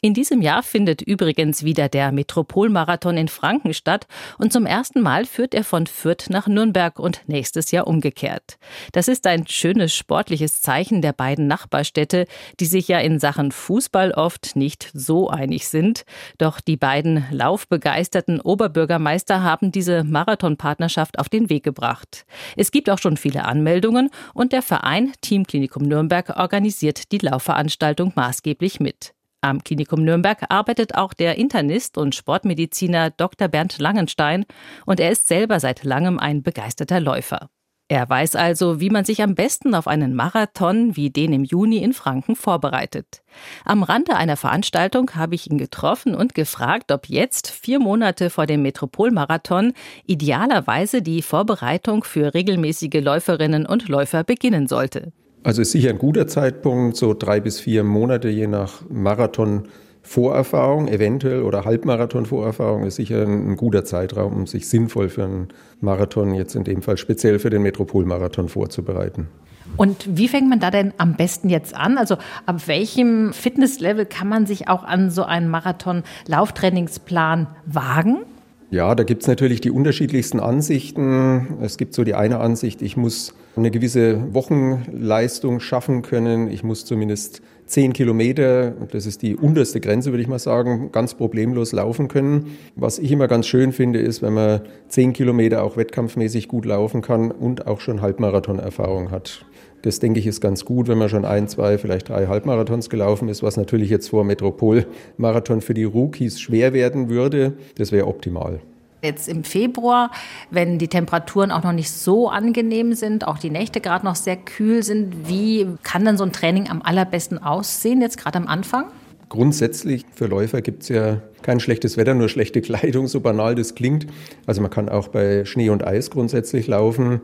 In 0.04 0.14
diesem 0.14 0.42
Jahr 0.42 0.64
findet 0.64 1.00
übrigens 1.00 1.62
wieder 1.62 1.88
der 1.88 2.10
Metropolmarathon 2.10 3.16
in 3.16 3.28
Franken 3.28 3.72
statt 3.72 4.08
und 4.36 4.52
zum 4.52 4.66
ersten 4.66 5.00
Mal 5.00 5.26
führt 5.26 5.54
er 5.54 5.62
von 5.62 5.86
Fürth 5.86 6.28
nach 6.28 6.48
Nürnberg 6.48 6.98
und 6.98 7.20
nächstes 7.28 7.70
Jahr 7.70 7.86
umgekehrt. 7.86 8.58
Das 8.90 9.06
ist 9.06 9.28
ein 9.28 9.46
schönes 9.46 9.94
sportliches 9.94 10.60
Zeichen 10.60 11.02
der 11.02 11.12
beiden 11.12 11.46
Nachbarstädte, 11.46 12.26
die 12.58 12.64
sich 12.64 12.88
ja 12.88 12.98
in 12.98 13.20
Sachen 13.20 13.52
Fußball 13.52 14.10
oft 14.10 14.56
nicht 14.56 14.90
so 14.92 15.30
einig 15.30 15.68
sind. 15.68 16.02
Doch 16.36 16.60
die 16.60 16.76
beiden 16.76 17.24
laufbegeisterten 17.30 18.40
Oberbürgermeister 18.40 19.44
haben 19.44 19.70
diese 19.70 20.02
Marathonpartnerschaft 20.02 21.20
auf 21.20 21.28
den 21.28 21.48
Weg 21.48 21.62
gebracht. 21.62 22.26
Es 22.56 22.72
gibt 22.72 22.90
auch 22.90 22.98
schon 22.98 23.16
viele 23.16 23.44
Anmeldungen 23.44 24.10
und 24.34 24.50
der 24.50 24.62
Verein 24.62 25.12
Team 25.20 25.46
Klinikum 25.46 25.84
Nürnberg 25.84 26.36
organisiert 26.36 27.12
die 27.12 27.18
Laufveranstaltung 27.18 28.10
maßgeblich 28.16 28.80
mit. 28.80 29.14
Am 29.44 29.64
Klinikum 29.64 30.04
Nürnberg 30.04 30.44
arbeitet 30.50 30.94
auch 30.94 31.12
der 31.12 31.36
Internist 31.36 31.98
und 31.98 32.14
Sportmediziner 32.14 33.10
Dr. 33.10 33.48
Bernd 33.48 33.78
Langenstein 33.80 34.46
und 34.86 35.00
er 35.00 35.10
ist 35.10 35.26
selber 35.26 35.58
seit 35.58 35.82
langem 35.82 36.20
ein 36.20 36.44
begeisterter 36.44 37.00
Läufer. 37.00 37.50
Er 37.88 38.08
weiß 38.08 38.36
also, 38.36 38.80
wie 38.80 38.88
man 38.88 39.04
sich 39.04 39.20
am 39.20 39.34
besten 39.34 39.74
auf 39.74 39.88
einen 39.88 40.14
Marathon 40.14 40.96
wie 40.96 41.10
den 41.10 41.32
im 41.32 41.42
Juni 41.42 41.78
in 41.78 41.92
Franken 41.92 42.36
vorbereitet. 42.36 43.22
Am 43.64 43.82
Rande 43.82 44.14
einer 44.14 44.36
Veranstaltung 44.36 45.10
habe 45.16 45.34
ich 45.34 45.50
ihn 45.50 45.58
getroffen 45.58 46.14
und 46.14 46.36
gefragt, 46.36 46.92
ob 46.92 47.08
jetzt, 47.08 47.50
vier 47.50 47.80
Monate 47.80 48.30
vor 48.30 48.46
dem 48.46 48.62
Metropolmarathon, 48.62 49.72
idealerweise 50.06 51.02
die 51.02 51.20
Vorbereitung 51.20 52.04
für 52.04 52.32
regelmäßige 52.32 53.02
Läuferinnen 53.02 53.66
und 53.66 53.88
Läufer 53.88 54.22
beginnen 54.22 54.68
sollte. 54.68 55.12
Also 55.42 55.62
ist 55.62 55.72
sicher 55.72 55.90
ein 55.90 55.98
guter 55.98 56.26
Zeitpunkt, 56.26 56.96
so 56.96 57.14
drei 57.14 57.40
bis 57.40 57.58
vier 57.60 57.84
Monate 57.84 58.28
je 58.28 58.46
nach 58.46 58.82
Marathon. 58.88 59.64
Vorerfahrung, 60.04 60.88
eventuell 60.88 61.42
oder 61.42 61.64
Halbmarathon-Vorerfahrung 61.64 62.82
ist 62.84 62.96
sicher 62.96 63.22
ein, 63.22 63.56
guter 63.56 63.84
Zeitraum, 63.84 64.34
um 64.34 64.46
sich 64.48 64.68
sinnvoll 64.68 65.08
für 65.08 65.22
einen 65.22 65.48
Marathon, 65.80 66.34
jetzt 66.34 66.56
in 66.56 66.64
dem 66.64 66.82
Fall 66.82 66.96
speziell 66.96 67.38
für 67.38 67.50
den 67.50 67.62
Metropolmarathon 67.62 68.48
vorzubereiten. 68.48 69.28
Und 69.76 70.18
wie 70.18 70.26
fängt 70.26 70.48
man 70.48 70.58
da 70.58 70.72
denn 70.72 70.92
am 70.98 71.14
besten 71.14 71.48
jetzt 71.48 71.74
an? 71.74 71.98
Also 71.98 72.16
ab 72.46 72.66
welchem 72.66 73.32
Fitnesslevel 73.32 74.04
kann 74.04 74.28
man 74.28 74.44
sich 74.44 74.68
auch 74.68 74.82
an 74.82 75.10
so 75.10 75.22
einen 75.22 75.48
Marathon-Lauftrainingsplan 75.48 77.46
wagen? 77.66 78.24
Ja, 78.72 78.94
da 78.94 79.04
gibt 79.04 79.20
es 79.20 79.28
natürlich 79.28 79.60
die 79.60 79.70
unterschiedlichsten 79.70 80.40
Ansichten. 80.40 81.58
Es 81.60 81.76
gibt 81.76 81.92
so 81.92 82.04
die 82.04 82.14
eine 82.14 82.40
Ansicht, 82.40 82.80
ich 82.80 82.96
muss 82.96 83.34
eine 83.54 83.70
gewisse 83.70 84.32
Wochenleistung 84.32 85.60
schaffen 85.60 86.00
können. 86.00 86.50
Ich 86.50 86.64
muss 86.64 86.86
zumindest 86.86 87.42
zehn 87.66 87.92
Kilometer, 87.92 88.70
das 88.90 89.04
ist 89.04 89.20
die 89.20 89.36
unterste 89.36 89.78
Grenze, 89.78 90.10
würde 90.10 90.22
ich 90.22 90.28
mal 90.28 90.38
sagen, 90.38 90.90
ganz 90.90 91.12
problemlos 91.12 91.72
laufen 91.72 92.08
können. 92.08 92.56
Was 92.74 92.98
ich 92.98 93.12
immer 93.12 93.28
ganz 93.28 93.46
schön 93.46 93.72
finde, 93.72 93.98
ist, 93.98 94.22
wenn 94.22 94.32
man 94.32 94.62
zehn 94.88 95.12
Kilometer 95.12 95.64
auch 95.64 95.76
wettkampfmäßig 95.76 96.48
gut 96.48 96.64
laufen 96.64 97.02
kann 97.02 97.30
und 97.30 97.66
auch 97.66 97.80
schon 97.80 98.00
Halbmarathon-Erfahrung 98.00 99.10
hat. 99.10 99.44
Das 99.82 99.98
denke 99.98 100.20
ich 100.20 100.26
ist 100.28 100.40
ganz 100.40 100.64
gut, 100.64 100.86
wenn 100.86 100.98
man 100.98 101.08
schon 101.08 101.24
ein, 101.24 101.48
zwei, 101.48 101.76
vielleicht 101.76 102.08
drei 102.08 102.28
Halbmarathons 102.28 102.88
gelaufen 102.88 103.28
ist, 103.28 103.42
was 103.42 103.56
natürlich 103.56 103.90
jetzt 103.90 104.10
vor 104.10 104.24
Metropolmarathon 104.24 105.60
für 105.60 105.74
die 105.74 105.84
Rookies 105.84 106.40
schwer 106.40 106.72
werden 106.72 107.08
würde. 107.08 107.54
Das 107.76 107.90
wäre 107.90 108.06
optimal. 108.06 108.60
Jetzt 109.02 109.28
im 109.28 109.42
Februar, 109.42 110.12
wenn 110.50 110.78
die 110.78 110.86
Temperaturen 110.86 111.50
auch 111.50 111.64
noch 111.64 111.72
nicht 111.72 111.90
so 111.90 112.28
angenehm 112.28 112.94
sind, 112.94 113.26
auch 113.26 113.38
die 113.38 113.50
Nächte 113.50 113.80
gerade 113.80 114.04
noch 114.06 114.14
sehr 114.14 114.36
kühl 114.36 114.84
sind, 114.84 115.28
wie 115.28 115.66
kann 115.82 116.04
dann 116.04 116.16
so 116.16 116.22
ein 116.22 116.30
Training 116.30 116.70
am 116.70 116.82
allerbesten 116.82 117.42
aussehen, 117.42 118.00
jetzt 118.00 118.16
gerade 118.16 118.38
am 118.38 118.46
Anfang? 118.46 118.84
Grundsätzlich 119.28 120.04
für 120.14 120.26
Läufer 120.26 120.60
gibt 120.62 120.84
es 120.84 120.90
ja 120.90 121.20
kein 121.42 121.58
schlechtes 121.58 121.96
Wetter, 121.96 122.14
nur 122.14 122.28
schlechte 122.28 122.60
Kleidung, 122.62 123.08
so 123.08 123.18
banal 123.18 123.56
das 123.56 123.74
klingt. 123.74 124.06
Also 124.46 124.60
man 124.60 124.70
kann 124.70 124.88
auch 124.88 125.08
bei 125.08 125.44
Schnee 125.46 125.70
und 125.70 125.84
Eis 125.84 126.10
grundsätzlich 126.10 126.68
laufen. 126.68 127.22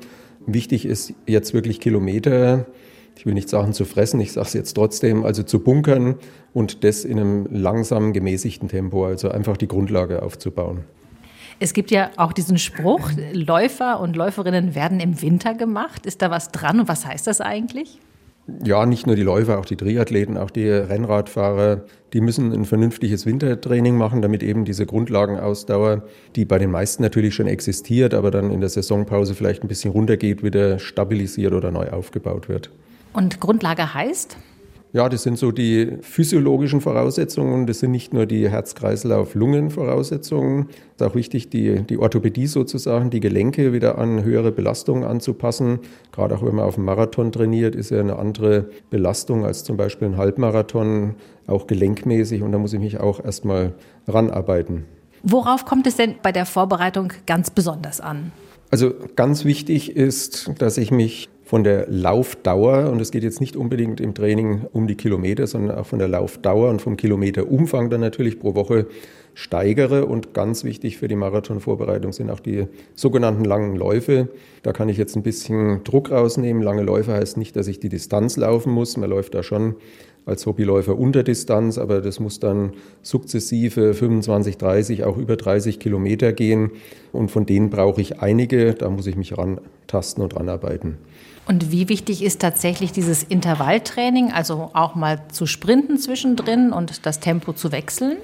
Wichtig 0.51 0.87
ist 0.87 1.13
jetzt 1.27 1.53
wirklich 1.53 1.79
Kilometer, 1.79 2.65
ich 3.17 3.27
will 3.27 3.35
nicht 3.35 3.51
sagen 3.51 3.75
zu 3.75 3.85
fressen, 3.85 4.19
ich 4.19 4.33
sage 4.33 4.47
es 4.47 4.55
jetzt 4.55 4.73
trotzdem, 4.73 5.27
also 5.27 5.43
zu 5.43 5.61
bunkern 5.61 6.15
und 6.55 6.85
das 6.85 7.05
in 7.05 7.21
einem 7.21 7.47
langsamen, 7.51 8.15
gemäßigten 8.15 8.67
Tempo, 8.67 9.05
also 9.05 9.31
einfach 9.31 9.59
die 9.59 9.69
Grundlage 9.69 10.23
aufzubauen. 10.23 10.85
Es 11.61 11.75
gibt 11.75 11.91
ja 11.91 12.13
auch 12.17 12.33
diesen 12.33 12.57
Spruch, 12.57 13.11
Läufer 13.35 14.01
und 14.01 14.17
Läuferinnen 14.17 14.75
werden 14.75 15.01
im 15.01 15.21
Winter 15.21 15.53
gemacht. 15.53 16.07
Ist 16.07 16.23
da 16.23 16.31
was 16.31 16.51
dran 16.51 16.81
und 16.81 16.89
was 16.89 17.05
heißt 17.05 17.27
das 17.27 17.43
eigentlich? 17.43 17.99
Ja, 18.65 18.87
nicht 18.87 19.07
nur 19.07 19.15
die 19.15 19.23
Läufer, 19.23 19.59
auch 19.59 19.67
die 19.67 19.77
Triathleten, 19.77 20.39
auch 20.39 20.51
die 20.51 20.69
Rennradfahrer, 20.69 21.83
die 22.15 22.23
müssen 22.23 22.53
ein 22.53 22.65
vernünftiges 22.65 23.27
Wintertraining 23.27 23.97
machen, 23.97 24.23
damit 24.23 24.43
eben 24.43 24.65
diese 24.65 24.87
Grundlagenausdauer, 24.87 26.05
die 26.35 26.47
bei 26.47 26.59
den 26.59 26.71
meisten 26.71 27.03
natürlich 27.03 27.35
schon 27.35 27.47
existiert, 27.47 28.15
aber 28.15 28.31
dann 28.31 28.51
in 28.51 28.61
der 28.61 28.71
Saisonpause 28.71 29.35
vielleicht 29.35 29.63
ein 29.63 29.69
bisschen 29.69 29.93
runtergeht, 29.93 30.43
wieder 30.43 30.79
stabilisiert 30.79 31.53
oder 31.53 31.71
neu 31.71 31.91
aufgebaut 31.91 32.49
wird. 32.49 32.71
Und 33.13 33.39
Grundlage 33.41 33.93
heißt? 33.93 34.39
Ja, 34.93 35.09
das 35.11 35.23
sind 35.23 35.37
so 35.37 35.53
die 35.53 35.99
physiologischen 36.01 36.81
Voraussetzungen. 36.81 37.67
Das 37.67 37.81
sind 37.81 37.91
nicht 37.91 38.15
nur 38.15 38.25
die 38.25 38.49
Herz-Kreislauf-Lungen-Voraussetzungen. 38.49 40.71
Es 40.71 40.77
ist 40.97 41.03
auch 41.03 41.15
wichtig, 41.15 41.51
die, 41.51 41.83
die 41.83 41.99
Orthopädie 41.99 42.47
sozusagen, 42.47 43.11
die 43.11 43.21
Gelenke 43.21 43.75
wieder 43.75 43.99
an 43.99 44.25
höhere 44.25 44.51
Belastungen 44.51 45.05
anzupassen. 45.05 45.81
Gerade 46.11 46.37
auch 46.37 46.43
wenn 46.43 46.55
man 46.55 46.65
auf 46.65 46.77
dem 46.77 46.87
Marathon 46.87 47.33
trainiert, 47.33 47.75
ist 47.75 47.91
ja 47.91 48.01
eine 48.01 48.19
andere 48.19 48.71
Belastung 48.89 49.45
als 49.45 49.63
zum 49.63 49.77
Beispiel 49.77 50.09
ein 50.09 50.17
Halbmarathon, 50.17 51.17
auch 51.47 51.67
gelenkmäßig. 51.67 52.41
Und 52.43 52.53
da 52.53 52.59
muss 52.59 52.73
ich 52.73 52.81
mich 52.81 52.99
auch 52.99 53.23
erstmal 53.23 53.75
ranarbeiten. 54.07 54.87
Worauf 55.23 55.67
kommt 55.67 55.87
es 55.87 55.97
denn 55.97 56.15
bei 56.23 56.33
der 56.33 56.47
Vorbereitung 56.47 57.13
ganz 57.27 57.51
besonders 57.51 58.01
an? 58.01 58.33
Also 58.71 58.95
ganz 59.17 59.45
wichtig 59.45 59.97
ist, 59.97 60.51
dass 60.59 60.79
ich 60.79 60.91
mich 60.91 61.29
von 61.49 61.65
der 61.65 61.87
Laufdauer, 61.89 62.91
und 62.91 63.01
es 63.01 63.11
geht 63.11 63.23
jetzt 63.23 63.41
nicht 63.41 63.57
unbedingt 63.57 64.03
im 64.03 64.13
Training 64.13 64.67
um 64.75 64.87
die 64.87 64.97
Kilometer, 64.97 65.47
sondern 65.47 65.79
auch 65.79 65.87
von 65.87 65.99
der 65.99 66.07
Laufdauer 66.07 66.69
und 66.69 66.83
vom 66.83 66.99
Kilometerumfang 66.99 67.89
dann 67.89 68.03
natürlich 68.03 68.39
pro 68.39 68.55
Woche 68.55 68.85
steigere. 69.33 70.05
Und 70.05 70.35
ganz 70.35 70.63
wichtig 70.63 70.99
für 70.99 71.09
die 71.09 71.17
Marathonvorbereitung 71.17 72.13
sind 72.13 72.29
auch 72.31 72.41
die 72.41 72.67
sogenannten 72.95 73.47
langen 73.47 73.77
Läufe. 73.77 74.29
Da 74.63 74.75
kann 74.75 74.91
ich 74.91 74.99
jetzt 74.99 75.17
ein 75.17 75.23
bisschen 75.23 75.83
Druck 75.85 76.11
rausnehmen. 76.11 76.63
Lange 76.63 76.83
Läufe 76.83 77.15
heißt 77.15 77.39
nicht, 77.39 77.57
dass 77.57 77.67
ich 77.67 77.81
die 77.81 77.89
Distanz 77.89 78.37
laufen 78.37 78.71
muss. 78.71 78.99
Man 78.99 79.09
läuft 79.09 79.35
da 79.35 79.43
schon 79.43 79.77
als 80.27 80.45
Hobbyläufer 80.45 80.99
unter 80.99 81.23
Distanz, 81.23 81.79
aber 81.79 82.03
das 82.03 82.21
muss 82.21 82.41
dann 82.41 82.73
sukzessive 83.01 83.95
25, 83.95 84.59
30, 84.59 85.05
auch 85.05 85.17
über 85.17 85.37
30 85.37 85.81
Kilometer 85.81 86.35
gehen. 86.35 86.73
Und 87.11 87.31
von 87.31 87.47
denen 87.47 87.71
brauche 87.71 88.03
ich 88.03 88.21
einige. 88.21 88.75
Da 88.75 88.91
muss 88.91 89.07
ich 89.07 89.17
mich 89.17 89.39
rantasten 89.39 90.23
und 90.23 90.37
ranarbeiten. 90.37 90.99
Und 91.49 91.73
wie 91.73 91.89
wichtig 91.89 92.23
ist 92.23 92.41
tatsächlich 92.41 92.93
dieses 92.93 93.23
Intervalltraining, 93.23 94.33
also 94.33 94.71
auch 94.75 94.95
mal 94.95 95.23
zu 95.33 95.47
sprinten 95.47 95.97
zwischendrin 95.97 96.73
und 96.73 97.07
das 97.07 97.21
Tempo 97.21 97.55
zu 97.55 97.73
wechseln? 97.73 98.19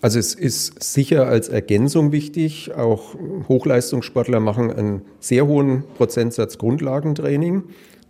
Also 0.00 0.18
es 0.18 0.34
ist 0.34 0.82
sicher 0.82 1.26
als 1.26 1.48
Ergänzung 1.48 2.10
wichtig. 2.10 2.74
Auch 2.74 3.14
Hochleistungssportler 3.48 4.40
machen 4.40 4.72
einen 4.72 5.02
sehr 5.20 5.46
hohen 5.46 5.84
Prozentsatz 5.96 6.56
Grundlagentraining. 6.56 7.64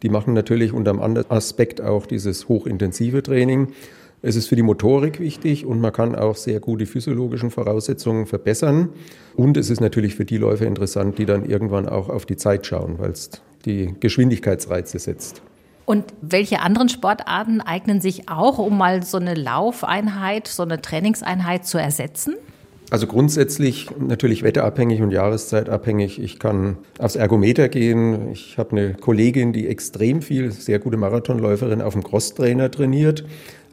Die 0.05 0.09
machen 0.09 0.35
natürlich 0.35 0.73
unter 0.73 0.93
einem 0.93 1.01
anderen 1.01 1.31
Aspekt 1.33 1.81
auch 1.81 2.07
dieses 2.07 2.49
hochintensive 2.49 3.25
Training. 3.25 3.73
Es 4.27 4.37
ist 4.37 4.49
für 4.49 4.57
die 4.57 4.63
Motorik 4.63 5.21
wichtig 5.21 5.67
und 5.67 5.83
man 5.83 5.93
kann 5.93 6.15
auch 6.15 6.35
sehr 6.35 6.59
gute 6.59 6.87
physiologischen 6.87 7.51
Voraussetzungen 7.51 8.25
verbessern. 8.25 8.89
Und 9.37 9.59
es 9.59 9.69
ist 9.69 9.83
natürlich 9.83 10.15
für 10.15 10.25
die 10.25 10.39
Läufer 10.39 10.65
interessant, 10.65 11.19
die 11.19 11.27
dann 11.27 11.45
irgendwann 11.45 11.87
auch 11.87 12.09
auf 12.09 12.25
die 12.25 12.39
Zeit 12.39 12.65
schauen, 12.65 12.99
weil 12.99 13.11
es 13.11 13.31
die 13.67 13.95
Geschwindigkeitsreize 14.01 14.99
setzt. 14.99 15.43
Und 15.85 16.07
welche 16.23 16.61
anderen 16.61 16.89
Sportarten 16.89 17.61
eignen 17.61 18.01
sich 18.01 18.31
auch, 18.31 18.57
um 18.57 18.79
mal 18.79 19.03
so 19.03 19.19
eine 19.19 19.35
Laufeinheit, 19.35 20.49
so 20.49 20.63
eine 20.63 20.81
Trainingseinheit 20.81 21.67
zu 21.67 21.77
ersetzen? 21.77 22.37
Also 22.89 23.07
grundsätzlich 23.07 23.91
natürlich 23.99 24.43
wetterabhängig 24.43 25.03
und 25.03 25.11
jahreszeitabhängig. 25.11 26.19
Ich 26.19 26.39
kann 26.39 26.79
aufs 26.99 27.17
Ergometer 27.17 27.69
gehen. 27.69 28.31
Ich 28.33 28.57
habe 28.57 28.71
eine 28.71 28.95
Kollegin, 28.95 29.53
die 29.53 29.69
extrem 29.69 30.23
viel, 30.23 30.51
sehr 30.51 30.79
gute 30.79 30.97
Marathonläuferin, 30.97 31.83
auf 31.83 31.93
dem 31.93 32.03
Crosstrainer 32.03 32.71
trainiert. 32.71 33.25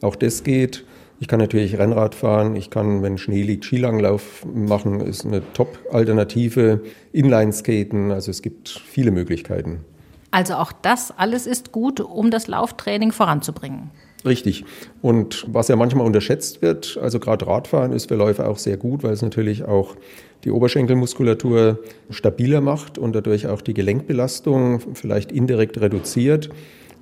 Auch 0.02 0.16
das 0.16 0.44
geht. 0.44 0.84
Ich 1.20 1.28
kann 1.28 1.40
natürlich 1.40 1.78
Rennrad 1.78 2.16
fahren, 2.16 2.56
ich 2.56 2.72
kann, 2.72 3.04
wenn 3.04 3.20
Schnee 3.20 3.44
liegt, 3.44 3.66
Skilanglauf 3.66 4.44
machen, 4.52 5.02
ist 5.02 5.24
eine 5.24 5.44
Top-Alternative. 5.54 6.82
Inlineskaten, 7.12 8.12
also 8.12 8.32
es 8.32 8.42
gibt 8.42 8.70
viele 8.70 9.12
Möglichkeiten. 9.12 9.86
Also 10.32 10.56
auch 10.56 10.72
das 10.72 11.14
alles 11.16 11.46
ist 11.46 11.72
gut, 11.72 12.00
um 12.00 12.32
das 12.32 12.48
Lauftraining 12.48 13.12
voranzubringen. 13.12 13.92
Richtig. 14.26 14.66
Und 15.02 15.46
was 15.48 15.68
ja 15.68 15.76
manchmal 15.76 16.06
unterschätzt 16.06 16.62
wird, 16.62 16.98
also 17.02 17.20
gerade 17.20 17.46
Radfahren 17.46 17.92
ist 17.92 18.08
für 18.08 18.16
Läufer 18.16 18.48
auch 18.48 18.58
sehr 18.58 18.78
gut, 18.78 19.04
weil 19.04 19.14
es 19.14 19.22
natürlich 19.22 19.66
auch 19.66 19.96
die 20.44 20.52
Oberschenkelmuskulatur 20.52 21.80
stabiler 22.10 22.62
macht 22.62 22.98
und 22.98 23.16
dadurch 23.16 23.48
auch 23.48 23.62
die 23.62 23.74
Gelenkbelastung 23.74 24.82
vielleicht 24.96 25.32
indirekt 25.32 25.80
reduziert. 25.80 26.50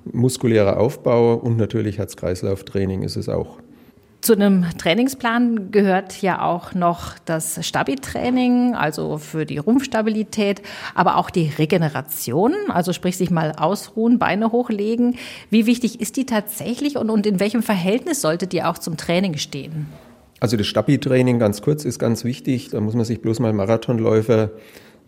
Muskulärer 0.04 0.78
Aufbau 0.78 1.34
und 1.34 1.56
natürlich 1.56 1.98
Herz-Kreislauf-Training 1.98 3.02
ist 3.02 3.16
es 3.16 3.28
auch. 3.28 3.58
Zu 4.20 4.34
einem 4.34 4.66
Trainingsplan 4.76 5.70
gehört 5.70 6.20
ja 6.20 6.42
auch 6.42 6.74
noch 6.74 7.18
das 7.24 7.66
Stabi-Training, 7.66 8.74
also 8.74 9.16
für 9.16 9.46
die 9.46 9.56
Rumpfstabilität, 9.56 10.60
aber 10.94 11.16
auch 11.16 11.30
die 11.30 11.50
Regeneration, 11.58 12.52
also 12.68 12.92
sprich 12.92 13.16
sich 13.16 13.30
mal 13.30 13.52
ausruhen, 13.52 14.18
Beine 14.18 14.52
hochlegen. 14.52 15.16
Wie 15.48 15.64
wichtig 15.64 16.02
ist 16.02 16.16
die 16.16 16.26
tatsächlich 16.26 16.98
und, 16.98 17.08
und 17.08 17.26
in 17.26 17.40
welchem 17.40 17.62
Verhältnis 17.62 18.20
sollte 18.20 18.46
die 18.46 18.62
auch 18.62 18.76
zum 18.76 18.98
Training 18.98 19.38
stehen? 19.38 19.86
Also 20.38 20.58
das 20.58 20.66
Stabi-Training 20.66 21.38
ganz 21.38 21.62
kurz 21.62 21.86
ist 21.86 21.98
ganz 21.98 22.22
wichtig. 22.22 22.68
Da 22.68 22.80
muss 22.80 22.94
man 22.94 23.06
sich 23.06 23.22
bloß 23.22 23.40
mal 23.40 23.54
Marathonläufer 23.54 24.50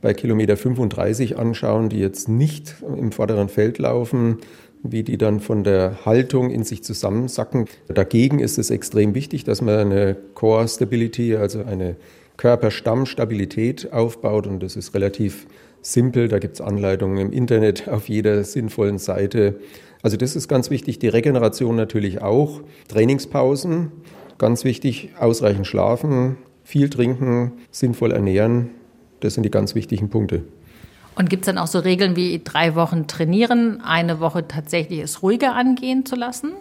bei 0.00 0.14
Kilometer 0.14 0.56
35 0.56 1.38
anschauen, 1.38 1.90
die 1.90 1.98
jetzt 1.98 2.30
nicht 2.30 2.76
im 2.82 3.12
vorderen 3.12 3.50
Feld 3.50 3.78
laufen, 3.78 4.38
wie 4.82 5.02
die 5.02 5.18
dann 5.18 5.40
von 5.40 5.64
der 5.64 6.04
Haltung 6.04 6.50
in 6.50 6.64
sich 6.64 6.82
zusammensacken. 6.82 7.66
Dagegen 7.88 8.40
ist 8.40 8.58
es 8.58 8.70
extrem 8.70 9.14
wichtig, 9.14 9.44
dass 9.44 9.62
man 9.62 9.78
eine 9.78 10.16
Core 10.34 10.66
Stability, 10.68 11.36
also 11.36 11.64
eine 11.64 11.96
Körperstammstabilität 12.36 13.92
aufbaut 13.92 14.46
und 14.46 14.62
das 14.62 14.76
ist 14.76 14.94
relativ 14.94 15.46
simpel. 15.82 16.28
Da 16.28 16.38
gibt 16.38 16.54
es 16.54 16.60
Anleitungen 16.60 17.18
im 17.18 17.32
Internet 17.32 17.88
auf 17.88 18.08
jeder 18.08 18.42
sinnvollen 18.44 18.98
Seite. 18.98 19.56
Also 20.02 20.16
das 20.16 20.34
ist 20.34 20.48
ganz 20.48 20.70
wichtig. 20.70 20.98
Die 20.98 21.08
Regeneration 21.08 21.76
natürlich 21.76 22.20
auch. 22.22 22.62
Trainingspausen, 22.88 23.92
ganz 24.38 24.64
wichtig. 24.64 25.10
Ausreichend 25.18 25.66
schlafen, 25.66 26.36
viel 26.64 26.90
trinken, 26.90 27.52
sinnvoll 27.70 28.12
ernähren. 28.12 28.70
Das 29.20 29.34
sind 29.34 29.44
die 29.44 29.50
ganz 29.50 29.76
wichtigen 29.76 30.08
Punkte. 30.08 30.42
Und 31.14 31.28
gibt 31.28 31.42
es 31.42 31.46
dann 31.46 31.58
auch 31.58 31.66
so 31.66 31.78
Regeln 31.78 32.16
wie 32.16 32.40
drei 32.42 32.74
Wochen 32.74 33.06
trainieren, 33.06 33.80
eine 33.82 34.20
Woche 34.20 34.48
tatsächlich 34.48 35.00
es 35.00 35.22
ruhiger 35.22 35.54
angehen 35.54 36.06
zu 36.06 36.16
lassen? 36.16 36.52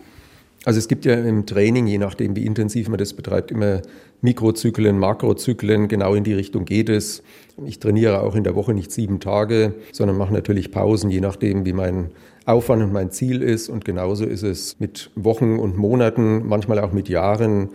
Also 0.64 0.78
es 0.78 0.88
gibt 0.88 1.06
ja 1.06 1.16
im 1.16 1.46
Training, 1.46 1.88
je 1.88 1.98
nachdem 1.98 2.36
wie 2.36 2.46
intensiv 2.46 2.88
man 2.88 3.00
das 3.00 3.14
betreibt, 3.14 3.50
immer 3.50 3.82
Mikrozyklen, 4.22 5.00
Makrozyklen, 5.00 5.88
genau 5.88 6.14
in 6.14 6.24
die 6.24 6.34
Richtung 6.34 6.66
geht 6.66 6.90
es. 6.90 7.24
Ich 7.66 7.80
trainiere 7.80 8.22
auch 8.22 8.36
in 8.36 8.44
der 8.44 8.56
Woche 8.56 8.74
nicht 8.74 8.92
sieben 8.92 9.20
Tage, 9.20 9.74
sondern 9.92 10.18
mache 10.18 10.34
natürlich 10.34 10.72
Pausen, 10.72 11.10
je 11.10 11.22
nachdem 11.22 11.66
wie 11.66 11.74
mein 11.74 12.12
Aufwand 12.46 12.84
und 12.84 12.94
mein 12.94 13.10
Ziel 13.10 13.42
ist. 13.42 13.70
Und 13.70 13.86
genauso 13.86 14.26
ist 14.26 14.44
es 14.44 14.80
mit 14.80 15.10
Wochen 15.16 15.58
und 15.58 15.78
Monaten, 15.78 16.48
manchmal 16.48 16.80
auch 16.80 16.92
mit 16.92 17.10
Jahren. 17.10 17.70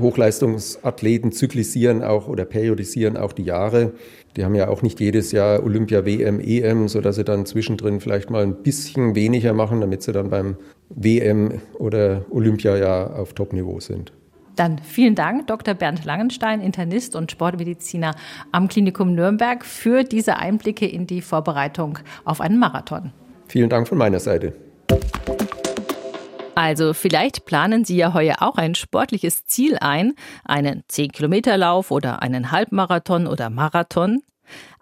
Hochleistungsathleten 0.00 1.32
zyklisieren 1.32 2.02
auch 2.02 2.28
oder 2.28 2.44
periodisieren 2.44 3.16
auch 3.16 3.32
die 3.32 3.44
Jahre. 3.44 3.92
Die 4.36 4.44
haben 4.44 4.54
ja 4.54 4.68
auch 4.68 4.82
nicht 4.82 5.00
jedes 5.00 5.32
Jahr 5.32 5.62
Olympia, 5.62 6.06
WM, 6.06 6.40
EM, 6.40 6.88
sodass 6.88 7.16
sie 7.16 7.24
dann 7.24 7.46
zwischendrin 7.46 8.00
vielleicht 8.00 8.30
mal 8.30 8.42
ein 8.42 8.62
bisschen 8.62 9.14
weniger 9.14 9.52
machen, 9.52 9.80
damit 9.80 10.02
sie 10.02 10.12
dann 10.12 10.30
beim 10.30 10.56
WM 10.88 11.60
oder 11.74 12.24
Olympiajahr 12.30 13.18
auf 13.18 13.34
Topniveau 13.34 13.80
sind. 13.80 14.12
Dann 14.56 14.78
vielen 14.78 15.14
Dank, 15.14 15.46
Dr. 15.46 15.74
Bernd 15.74 16.04
Langenstein, 16.04 16.60
Internist 16.60 17.16
und 17.16 17.30
Sportmediziner 17.30 18.14
am 18.52 18.68
Klinikum 18.68 19.14
Nürnberg, 19.14 19.64
für 19.64 20.04
diese 20.04 20.36
Einblicke 20.36 20.86
in 20.86 21.06
die 21.06 21.22
Vorbereitung 21.22 21.98
auf 22.24 22.40
einen 22.40 22.58
Marathon. 22.58 23.12
Vielen 23.48 23.70
Dank 23.70 23.88
von 23.88 23.98
meiner 23.98 24.20
Seite. 24.20 24.52
Also 26.54 26.92
vielleicht 26.92 27.46
planen 27.46 27.84
Sie 27.84 27.96
ja 27.96 28.12
heuer 28.12 28.36
auch 28.40 28.56
ein 28.56 28.74
sportliches 28.74 29.46
Ziel 29.46 29.78
ein, 29.80 30.14
einen 30.44 30.82
10-Kilometer-Lauf 30.90 31.90
oder 31.90 32.22
einen 32.22 32.50
Halbmarathon 32.50 33.26
oder 33.26 33.48
Marathon. 33.48 34.22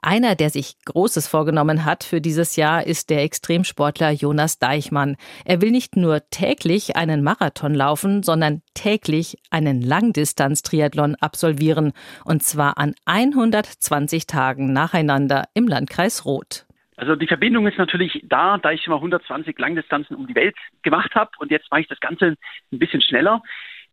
Einer, 0.02 0.34
der 0.34 0.50
sich 0.50 0.76
Großes 0.86 1.28
vorgenommen 1.28 1.84
hat 1.84 2.02
für 2.02 2.20
dieses 2.20 2.56
Jahr, 2.56 2.86
ist 2.86 3.10
der 3.10 3.22
Extremsportler 3.22 4.10
Jonas 4.10 4.58
Deichmann. 4.58 5.16
Er 5.44 5.60
will 5.60 5.70
nicht 5.70 5.94
nur 5.94 6.28
täglich 6.30 6.96
einen 6.96 7.22
Marathon 7.22 7.74
laufen, 7.74 8.22
sondern 8.22 8.62
täglich 8.74 9.38
einen 9.50 9.80
Langdistanz-Triathlon 9.80 11.16
absolvieren. 11.16 11.92
Und 12.24 12.42
zwar 12.42 12.78
an 12.78 12.94
120 13.04 14.26
Tagen 14.26 14.72
nacheinander 14.72 15.44
im 15.54 15.68
Landkreis 15.68 16.24
Roth. 16.24 16.66
Also 17.00 17.16
die 17.16 17.26
Verbindung 17.26 17.66
ist 17.66 17.78
natürlich 17.78 18.20
da, 18.24 18.58
da 18.58 18.72
ich 18.72 18.82
schon 18.82 18.90
mal 18.90 18.98
120 18.98 19.58
Langdistanzen 19.58 20.14
um 20.16 20.26
die 20.26 20.34
Welt 20.34 20.54
gemacht 20.82 21.14
habe 21.14 21.30
und 21.38 21.50
jetzt 21.50 21.70
mache 21.70 21.80
ich 21.80 21.88
das 21.88 21.98
Ganze 21.98 22.36
ein 22.70 22.78
bisschen 22.78 23.00
schneller. 23.00 23.42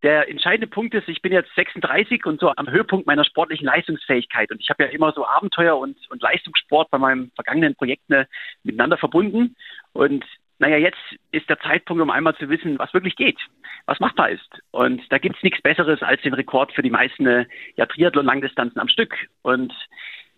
Der 0.04 0.28
entscheidende 0.30 0.68
Punkt 0.68 0.94
ist, 0.94 1.08
ich 1.08 1.22
bin 1.22 1.32
jetzt 1.32 1.56
36 1.56 2.26
und 2.26 2.42
so 2.42 2.52
am 2.54 2.70
Höhepunkt 2.70 3.08
meiner 3.08 3.24
sportlichen 3.24 3.66
Leistungsfähigkeit. 3.66 4.52
Und 4.52 4.60
ich 4.60 4.70
habe 4.70 4.84
ja 4.84 4.90
immer 4.90 5.14
so 5.14 5.26
Abenteuer 5.26 5.78
und, 5.78 5.96
und 6.10 6.22
Leistungssport 6.22 6.92
bei 6.92 6.98
meinen 6.98 7.32
vergangenen 7.36 7.76
Projekten 7.76 8.26
miteinander 8.64 8.98
verbunden. 8.98 9.56
Und 9.94 10.26
naja, 10.60 10.76
jetzt 10.76 11.00
ist 11.32 11.50
der 11.50 11.62
Zeitpunkt, 11.62 12.04
um 12.04 12.10
einmal 12.10 12.36
zu 12.36 12.50
wissen, 12.50 12.78
was 12.78 12.94
wirklich 12.94 13.16
geht, 13.16 13.40
was 13.86 14.02
machbar 14.02 14.32
ist. 14.32 14.60
Und 14.72 15.02
da 15.14 15.18
gibt's 15.18 15.42
nichts 15.44 15.62
Besseres 15.62 16.04
als 16.04 16.22
den 16.24 16.34
Rekord 16.34 16.74
für 16.74 16.84
die 16.84 16.90
meisten 16.90 17.48
ja, 17.78 17.86
Triathlon-Langdistanzen 17.86 18.82
am 18.82 18.90
Stück. 18.90 19.16
Und 19.44 19.74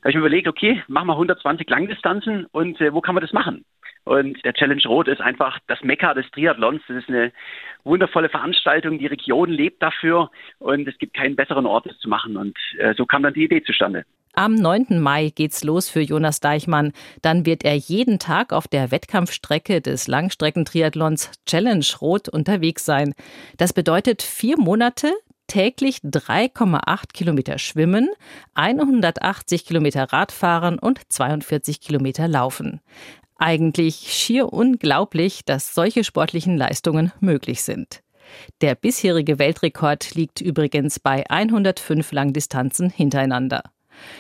Da 0.02 0.04
habe 0.04 0.12
ich 0.12 0.16
mir 0.16 0.22
überlegt, 0.22 0.48
okay, 0.48 0.82
machen 0.88 1.08
wir 1.08 1.14
120 1.14 1.70
Langdistanzen 1.70 2.46
und 2.52 2.80
äh, 2.80 2.94
wo 2.94 3.02
kann 3.02 3.16
man 3.16 3.22
das 3.22 3.34
machen? 3.34 3.66
Und 4.06 4.44
der 4.44 4.54
Challenge 4.54 4.82
Rot 4.88 5.08
ist 5.08 5.22
einfach 5.22 5.60
das 5.68 5.84
Mekka 5.84 6.14
des 6.14 6.26
Triathlons. 6.32 6.82
Das 6.88 6.98
ist 6.98 7.10
eine 7.10 7.32
wundervolle 7.84 8.30
Veranstaltung. 8.30 8.98
Die 8.98 9.08
Region 9.08 9.50
lebt 9.50 9.84
dafür 9.84 10.32
und 10.58 10.88
es 10.88 10.98
gibt 10.98 11.14
keinen 11.14 11.36
besseren 11.36 11.66
Ort, 11.66 11.86
das 11.86 11.98
zu 12.00 12.10
machen. 12.10 12.38
Und 12.38 12.58
äh, 12.78 12.94
so 12.96 13.06
kam 13.06 13.24
dann 13.24 13.34
die 13.34 13.44
Idee 13.44 13.62
zustande. 13.62 14.06
Am 14.34 14.56
9. 14.56 15.00
Mai 15.00 15.32
geht's 15.36 15.64
los 15.64 15.90
für 15.90 16.02
Jonas 16.02 16.40
Deichmann. 16.40 16.94
Dann 17.22 17.46
wird 17.46 17.66
er 17.66 17.76
jeden 17.76 18.20
Tag 18.20 18.54
auf 18.54 18.68
der 18.68 18.90
Wettkampfstrecke 18.90 19.82
des 19.82 20.08
Langstreckentriathlons 20.08 21.32
Challenge 21.46 21.86
Rot 22.00 22.30
unterwegs 22.30 22.86
sein. 22.86 23.14
Das 23.58 23.74
bedeutet 23.74 24.22
vier 24.22 24.58
Monate, 24.58 25.12
täglich 25.50 25.98
3,8 25.98 27.12
Kilometer 27.14 27.58
schwimmen, 27.58 28.10
180 28.54 29.66
Kilometer 29.66 30.06
Radfahren 30.14 30.80
und 30.80 31.02
42 31.10 31.82
Kilometer 31.82 32.30
laufen. 32.30 32.80
Eigentlich 33.38 34.14
schier 34.14 34.54
unglaublich, 34.54 35.44
dass 35.44 35.74
solche 35.74 36.06
sportlichen 36.06 36.56
Leistungen 36.56 37.12
möglich 37.20 37.64
sind. 37.64 38.02
Der 38.62 38.76
bisherige 38.76 39.40
Weltrekord 39.40 40.16
liegt 40.16 40.40
übrigens 40.40 41.00
bei 41.00 41.30
105 41.30 42.12
Langdistanzen 42.12 42.90
hintereinander. 42.90 43.64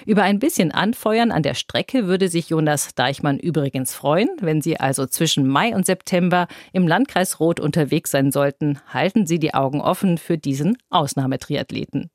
Über 0.05 0.23
ein 0.23 0.39
bisschen 0.39 0.71
Anfeuern 0.71 1.31
an 1.31 1.43
der 1.43 1.53
Strecke 1.53 2.07
würde 2.07 2.27
sich 2.27 2.49
Jonas 2.49 2.95
Deichmann 2.95 3.39
übrigens 3.39 3.93
freuen. 3.93 4.29
Wenn 4.39 4.61
Sie 4.61 4.79
also 4.79 5.05
zwischen 5.05 5.47
Mai 5.47 5.75
und 5.75 5.85
September 5.85 6.47
im 6.73 6.87
Landkreis 6.87 7.39
Roth 7.39 7.59
unterwegs 7.59 8.11
sein 8.11 8.31
sollten, 8.31 8.79
halten 8.87 9.25
Sie 9.25 9.39
die 9.39 9.53
Augen 9.53 9.81
offen 9.81 10.17
für 10.17 10.37
diesen 10.37 10.77
Ausnahmetriathleten. 10.89 12.09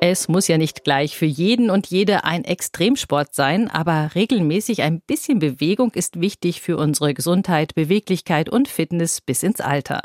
Es 0.00 0.28
muss 0.28 0.46
ja 0.46 0.58
nicht 0.58 0.84
gleich 0.84 1.16
für 1.16 1.26
jeden 1.26 1.70
und 1.70 1.86
jede 1.86 2.24
ein 2.24 2.44
Extremsport 2.44 3.34
sein, 3.34 3.70
aber 3.70 4.10
regelmäßig 4.14 4.82
ein 4.82 5.00
bisschen 5.00 5.38
Bewegung 5.38 5.92
ist 5.94 6.20
wichtig 6.20 6.60
für 6.60 6.76
unsere 6.76 7.14
Gesundheit, 7.14 7.74
Beweglichkeit 7.74 8.50
und 8.50 8.68
Fitness 8.68 9.22
bis 9.22 9.42
ins 9.42 9.60
Alter. 9.60 10.02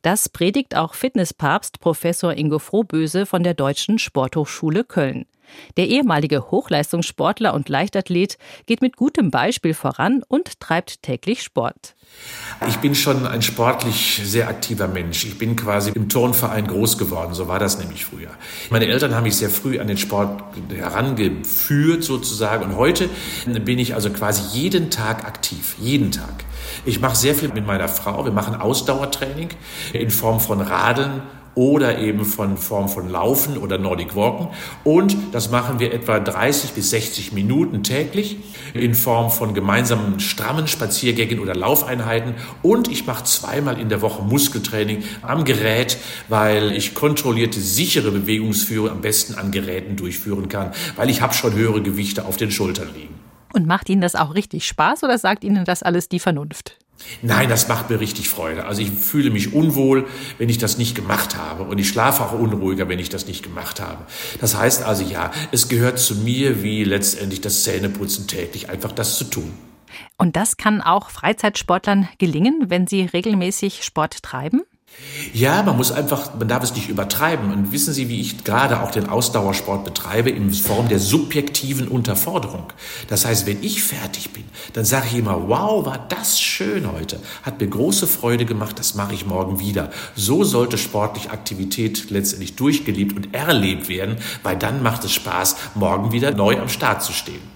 Das 0.00 0.30
predigt 0.30 0.74
auch 0.74 0.94
Fitnesspapst 0.94 1.80
Professor 1.80 2.32
Ingo 2.32 2.58
Frohböse 2.58 3.26
von 3.26 3.42
der 3.42 3.54
Deutschen 3.54 3.98
Sporthochschule 3.98 4.84
Köln. 4.84 5.26
Der 5.76 5.88
ehemalige 5.88 6.50
Hochleistungssportler 6.50 7.54
und 7.54 7.68
Leichtathlet 7.68 8.38
geht 8.66 8.82
mit 8.82 8.96
gutem 8.96 9.30
Beispiel 9.30 9.74
voran 9.74 10.22
und 10.28 10.60
treibt 10.60 11.02
täglich 11.02 11.42
Sport. 11.42 11.94
Ich 12.68 12.78
bin 12.78 12.94
schon 12.94 13.26
ein 13.26 13.42
sportlich 13.42 14.20
sehr 14.24 14.48
aktiver 14.48 14.88
Mensch. 14.88 15.24
Ich 15.24 15.38
bin 15.38 15.56
quasi 15.56 15.90
im 15.90 16.08
Turnverein 16.08 16.66
groß 16.66 16.98
geworden, 16.98 17.34
so 17.34 17.48
war 17.48 17.58
das 17.58 17.78
nämlich 17.78 18.04
früher. 18.04 18.30
Meine 18.70 18.86
Eltern 18.86 19.14
haben 19.14 19.24
mich 19.24 19.36
sehr 19.36 19.50
früh 19.50 19.78
an 19.78 19.88
den 19.88 19.98
Sport 19.98 20.42
herangeführt 20.72 22.04
sozusagen 22.04 22.64
und 22.64 22.76
heute 22.76 23.10
bin 23.46 23.78
ich 23.78 23.94
also 23.94 24.10
quasi 24.10 24.56
jeden 24.56 24.90
Tag 24.90 25.24
aktiv, 25.26 25.76
jeden 25.78 26.10
Tag. 26.10 26.44
Ich 26.84 27.00
mache 27.00 27.16
sehr 27.16 27.34
viel 27.34 27.50
mit 27.50 27.66
meiner 27.66 27.88
Frau. 27.88 28.24
Wir 28.24 28.32
machen 28.32 28.54
Ausdauertraining 28.54 29.48
in 29.92 30.10
Form 30.10 30.40
von 30.40 30.60
Radeln 30.60 31.22
oder 31.56 31.98
eben 31.98 32.24
von 32.24 32.56
Form 32.58 32.88
von 32.88 33.10
Laufen 33.10 33.56
oder 33.56 33.78
Nordic 33.78 34.14
Walken. 34.14 34.48
Und 34.84 35.16
das 35.32 35.50
machen 35.50 35.80
wir 35.80 35.92
etwa 35.92 36.20
30 36.20 36.72
bis 36.72 36.90
60 36.90 37.32
Minuten 37.32 37.82
täglich 37.82 38.36
in 38.74 38.94
Form 38.94 39.30
von 39.30 39.54
gemeinsamen 39.54 40.20
strammen 40.20 40.68
Spaziergängen 40.68 41.40
oder 41.40 41.54
Laufeinheiten. 41.54 42.34
Und 42.62 42.88
ich 42.88 43.06
mache 43.06 43.24
zweimal 43.24 43.80
in 43.80 43.88
der 43.88 44.02
Woche 44.02 44.22
Muskeltraining 44.22 45.02
am 45.22 45.44
Gerät, 45.44 45.96
weil 46.28 46.72
ich 46.72 46.94
kontrollierte, 46.94 47.58
sichere 47.58 48.10
Bewegungsführung 48.10 48.90
am 48.90 49.00
besten 49.00 49.34
an 49.34 49.50
Geräten 49.50 49.96
durchführen 49.96 50.48
kann, 50.48 50.72
weil 50.96 51.08
ich 51.08 51.22
habe 51.22 51.32
schon 51.32 51.54
höhere 51.54 51.82
Gewichte 51.82 52.26
auf 52.26 52.36
den 52.36 52.50
Schultern 52.50 52.88
liegen. 52.94 53.14
Und 53.54 53.66
macht 53.66 53.88
Ihnen 53.88 54.02
das 54.02 54.14
auch 54.14 54.34
richtig 54.34 54.66
Spaß 54.66 55.04
oder 55.04 55.16
sagt 55.16 55.42
Ihnen 55.42 55.64
das 55.64 55.82
alles 55.82 56.10
die 56.10 56.18
Vernunft? 56.18 56.76
Nein, 57.22 57.48
das 57.48 57.68
macht 57.68 57.90
mir 57.90 58.00
richtig 58.00 58.28
Freude. 58.28 58.64
Also 58.64 58.82
ich 58.82 58.90
fühle 58.90 59.30
mich 59.30 59.52
unwohl, 59.52 60.06
wenn 60.38 60.48
ich 60.48 60.58
das 60.58 60.78
nicht 60.78 60.94
gemacht 60.94 61.36
habe. 61.36 61.64
Und 61.64 61.78
ich 61.78 61.88
schlafe 61.88 62.22
auch 62.22 62.32
unruhiger, 62.32 62.88
wenn 62.88 62.98
ich 62.98 63.08
das 63.08 63.26
nicht 63.26 63.42
gemacht 63.42 63.80
habe. 63.80 64.04
Das 64.40 64.56
heißt 64.56 64.82
also 64.82 65.02
ja, 65.02 65.30
es 65.52 65.68
gehört 65.68 65.98
zu 65.98 66.16
mir 66.16 66.62
wie 66.62 66.84
letztendlich 66.84 67.40
das 67.40 67.64
Zähneputzen 67.64 68.26
täglich, 68.26 68.68
einfach 68.70 68.92
das 68.92 69.16
zu 69.18 69.24
tun. 69.24 69.52
Und 70.18 70.36
das 70.36 70.56
kann 70.56 70.80
auch 70.80 71.10
Freizeitsportlern 71.10 72.08
gelingen, 72.18 72.66
wenn 72.68 72.86
sie 72.86 73.02
regelmäßig 73.02 73.84
Sport 73.84 74.22
treiben? 74.22 74.62
Ja, 75.32 75.62
man 75.62 75.76
muss 75.76 75.92
einfach, 75.92 76.34
man 76.34 76.48
darf 76.48 76.62
es 76.62 76.74
nicht 76.74 76.88
übertreiben. 76.88 77.52
Und 77.52 77.72
wissen 77.72 77.92
Sie, 77.92 78.08
wie 78.08 78.20
ich 78.20 78.44
gerade 78.44 78.82
auch 78.82 78.90
den 78.90 79.08
Ausdauersport 79.08 79.84
betreibe, 79.84 80.30
in 80.30 80.52
Form 80.52 80.88
der 80.88 80.98
subjektiven 80.98 81.88
Unterforderung. 81.88 82.64
Das 83.08 83.24
heißt, 83.24 83.46
wenn 83.46 83.62
ich 83.62 83.82
fertig 83.82 84.30
bin, 84.30 84.44
dann 84.72 84.84
sage 84.84 85.06
ich 85.10 85.18
immer, 85.18 85.48
wow, 85.48 85.84
war 85.84 86.06
das 86.08 86.40
schön 86.40 86.90
heute. 86.90 87.20
Hat 87.42 87.60
mir 87.60 87.68
große 87.68 88.06
Freude 88.06 88.44
gemacht, 88.44 88.78
das 88.78 88.94
mache 88.94 89.14
ich 89.14 89.26
morgen 89.26 89.60
wieder. 89.60 89.90
So 90.14 90.44
sollte 90.44 90.78
sportliche 90.78 91.30
Aktivität 91.30 92.10
letztendlich 92.10 92.56
durchgelebt 92.56 93.16
und 93.16 93.34
erlebt 93.34 93.88
werden, 93.88 94.16
weil 94.42 94.56
dann 94.56 94.82
macht 94.82 95.04
es 95.04 95.12
Spaß, 95.12 95.56
morgen 95.74 96.12
wieder 96.12 96.32
neu 96.32 96.58
am 96.58 96.68
Start 96.68 97.02
zu 97.02 97.12
stehen. 97.12 97.55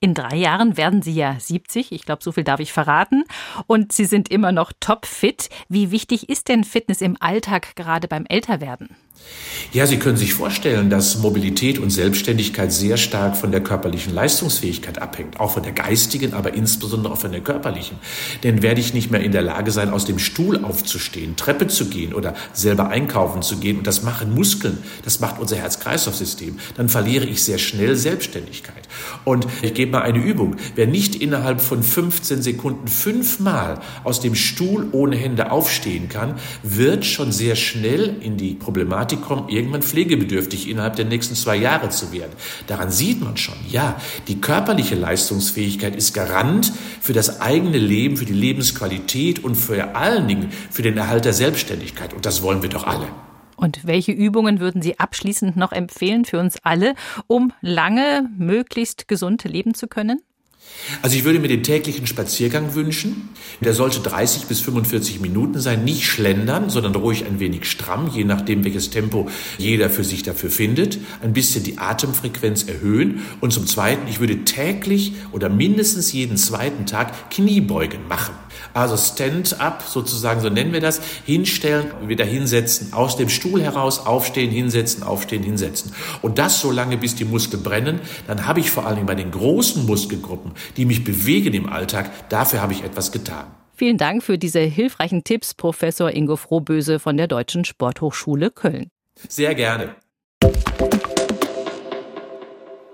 In 0.00 0.14
drei 0.14 0.36
Jahren 0.36 0.76
werden 0.76 1.02
Sie 1.02 1.12
ja 1.12 1.38
70, 1.38 1.90
ich 1.90 2.04
glaube, 2.04 2.22
so 2.22 2.30
viel 2.30 2.44
darf 2.44 2.60
ich 2.60 2.72
verraten. 2.72 3.24
Und 3.66 3.90
Sie 3.92 4.04
sind 4.04 4.30
immer 4.30 4.52
noch 4.52 4.72
topfit. 4.78 5.48
Wie 5.68 5.90
wichtig 5.90 6.28
ist 6.28 6.48
denn 6.48 6.62
Fitness 6.62 7.00
im 7.00 7.16
Alltag 7.18 7.74
gerade 7.74 8.06
beim 8.06 8.24
Älterwerden? 8.26 8.90
Ja, 9.70 9.86
Sie 9.86 9.98
können 9.98 10.16
sich 10.16 10.32
vorstellen, 10.32 10.88
dass 10.88 11.18
Mobilität 11.18 11.78
und 11.78 11.90
Selbstständigkeit 11.90 12.72
sehr 12.72 12.96
stark 12.96 13.36
von 13.36 13.50
der 13.52 13.60
körperlichen 13.60 14.14
Leistungsfähigkeit 14.14 15.02
abhängt, 15.02 15.38
auch 15.40 15.50
von 15.50 15.62
der 15.62 15.72
geistigen, 15.72 16.32
aber 16.32 16.54
insbesondere 16.54 17.12
auch 17.12 17.18
von 17.18 17.32
der 17.32 17.42
körperlichen. 17.42 17.98
Denn 18.44 18.62
werde 18.62 18.80
ich 18.80 18.94
nicht 18.94 19.10
mehr 19.10 19.20
in 19.20 19.30
der 19.30 19.42
Lage 19.42 19.70
sein, 19.70 19.90
aus 19.90 20.06
dem 20.06 20.18
Stuhl 20.18 20.64
aufzustehen, 20.64 21.36
Treppe 21.36 21.66
zu 21.66 21.90
gehen 21.90 22.14
oder 22.14 22.32
selber 22.54 22.88
einkaufen 22.88 23.42
zu 23.42 23.58
gehen, 23.58 23.76
und 23.76 23.86
das 23.86 24.02
machen 24.02 24.34
Muskeln, 24.34 24.78
das 25.04 25.20
macht 25.20 25.38
unser 25.38 25.56
Herz-Kreislauf-System, 25.56 26.58
dann 26.78 26.88
verliere 26.88 27.26
ich 27.26 27.42
sehr 27.42 27.58
schnell 27.58 27.94
Selbstständigkeit. 27.94 28.88
Und 29.24 29.46
ich 29.60 29.74
gebe 29.74 29.92
mal 29.92 30.02
eine 30.02 30.18
Übung. 30.18 30.56
Wer 30.76 30.86
nicht 30.86 31.14
innerhalb 31.14 31.60
von 31.60 31.82
15 31.82 32.40
Sekunden 32.40 32.88
fünfmal 32.88 33.80
aus 34.02 34.20
dem 34.20 34.34
Stuhl 34.34 34.86
ohne 34.92 35.16
Hände 35.16 35.50
aufstehen 35.50 36.08
kann, 36.08 36.36
wird 36.62 37.04
schon 37.04 37.32
sehr 37.32 37.54
schnell 37.54 38.16
in 38.22 38.38
die 38.38 38.54
Problematik 38.54 39.07
Kommen, 39.16 39.48
irgendwann 39.48 39.82
pflegebedürftig 39.82 40.68
innerhalb 40.68 40.96
der 40.96 41.04
nächsten 41.04 41.34
zwei 41.34 41.56
Jahre 41.56 41.88
zu 41.88 42.12
werden. 42.12 42.32
Daran 42.66 42.90
sieht 42.90 43.22
man 43.22 43.36
schon, 43.36 43.56
ja, 43.68 44.00
die 44.28 44.40
körperliche 44.40 44.94
Leistungsfähigkeit 44.94 45.96
ist 45.96 46.14
Garant 46.14 46.72
für 47.00 47.12
das 47.12 47.40
eigene 47.40 47.78
Leben, 47.78 48.16
für 48.16 48.24
die 48.26 48.32
Lebensqualität 48.32 49.42
und 49.42 49.54
vor 49.54 49.96
allen 49.96 50.28
Dingen 50.28 50.50
für 50.70 50.82
den 50.82 50.96
Erhalt 50.96 51.24
der 51.24 51.32
Selbstständigkeit. 51.32 52.14
Und 52.14 52.26
das 52.26 52.42
wollen 52.42 52.62
wir 52.62 52.68
doch 52.68 52.86
alle. 52.86 53.06
Und 53.56 53.84
welche 53.84 54.12
Übungen 54.12 54.60
würden 54.60 54.82
Sie 54.82 55.00
abschließend 55.00 55.56
noch 55.56 55.72
empfehlen 55.72 56.24
für 56.24 56.38
uns 56.38 56.58
alle, 56.62 56.94
um 57.26 57.52
lange 57.60 58.30
möglichst 58.38 59.08
gesund 59.08 59.42
leben 59.42 59.74
zu 59.74 59.88
können? 59.88 60.20
Also 61.02 61.16
ich 61.16 61.24
würde 61.24 61.38
mir 61.38 61.48
den 61.48 61.62
täglichen 61.62 62.06
Spaziergang 62.06 62.74
wünschen. 62.74 63.28
Der 63.60 63.74
sollte 63.74 64.00
30 64.00 64.44
bis 64.44 64.60
45 64.60 65.20
Minuten 65.20 65.60
sein, 65.60 65.84
nicht 65.84 66.06
schlendern, 66.06 66.70
sondern 66.70 66.94
ruhig 66.94 67.26
ein 67.26 67.40
wenig 67.40 67.70
stramm, 67.70 68.10
je 68.14 68.24
nachdem, 68.24 68.64
welches 68.64 68.90
Tempo 68.90 69.28
jeder 69.58 69.90
für 69.90 70.04
sich 70.04 70.22
dafür 70.22 70.50
findet. 70.50 70.98
Ein 71.22 71.32
bisschen 71.32 71.64
die 71.64 71.78
Atemfrequenz 71.78 72.64
erhöhen. 72.64 73.22
Und 73.40 73.52
zum 73.52 73.66
Zweiten, 73.66 74.08
ich 74.08 74.20
würde 74.20 74.44
täglich 74.44 75.12
oder 75.32 75.48
mindestens 75.48 76.12
jeden 76.12 76.36
zweiten 76.36 76.86
Tag 76.86 77.30
Kniebeugen 77.30 78.08
machen. 78.08 78.34
Also 78.78 78.96
Stand-up 78.96 79.82
sozusagen, 79.82 80.40
so 80.40 80.50
nennen 80.50 80.72
wir 80.72 80.80
das, 80.80 81.00
hinstellen, 81.26 81.86
wieder 82.06 82.24
hinsetzen, 82.24 82.92
aus 82.92 83.16
dem 83.16 83.28
Stuhl 83.28 83.60
heraus 83.60 84.06
aufstehen, 84.06 84.52
hinsetzen, 84.52 85.02
aufstehen, 85.02 85.42
hinsetzen. 85.42 85.92
Und 86.22 86.38
das 86.38 86.60
so 86.60 86.70
lange, 86.70 86.96
bis 86.96 87.16
die 87.16 87.24
Muskeln 87.24 87.64
brennen. 87.64 87.98
Dann 88.28 88.46
habe 88.46 88.60
ich 88.60 88.70
vor 88.70 88.86
allen 88.86 88.94
Dingen 88.94 89.08
bei 89.08 89.16
den 89.16 89.32
großen 89.32 89.84
Muskelgruppen, 89.84 90.52
die 90.76 90.84
mich 90.84 91.02
bewegen 91.02 91.54
im 91.54 91.68
Alltag, 91.68 92.28
dafür 92.28 92.62
habe 92.62 92.72
ich 92.72 92.84
etwas 92.84 93.10
getan. 93.10 93.46
Vielen 93.74 93.98
Dank 93.98 94.22
für 94.22 94.38
diese 94.38 94.60
hilfreichen 94.60 95.24
Tipps, 95.24 95.54
Professor 95.54 96.12
Ingo 96.12 96.36
Frohböse 96.36 97.00
von 97.00 97.16
der 97.16 97.26
Deutschen 97.26 97.64
Sporthochschule 97.64 98.52
Köln. 98.52 98.90
Sehr 99.28 99.56
gerne. 99.56 99.96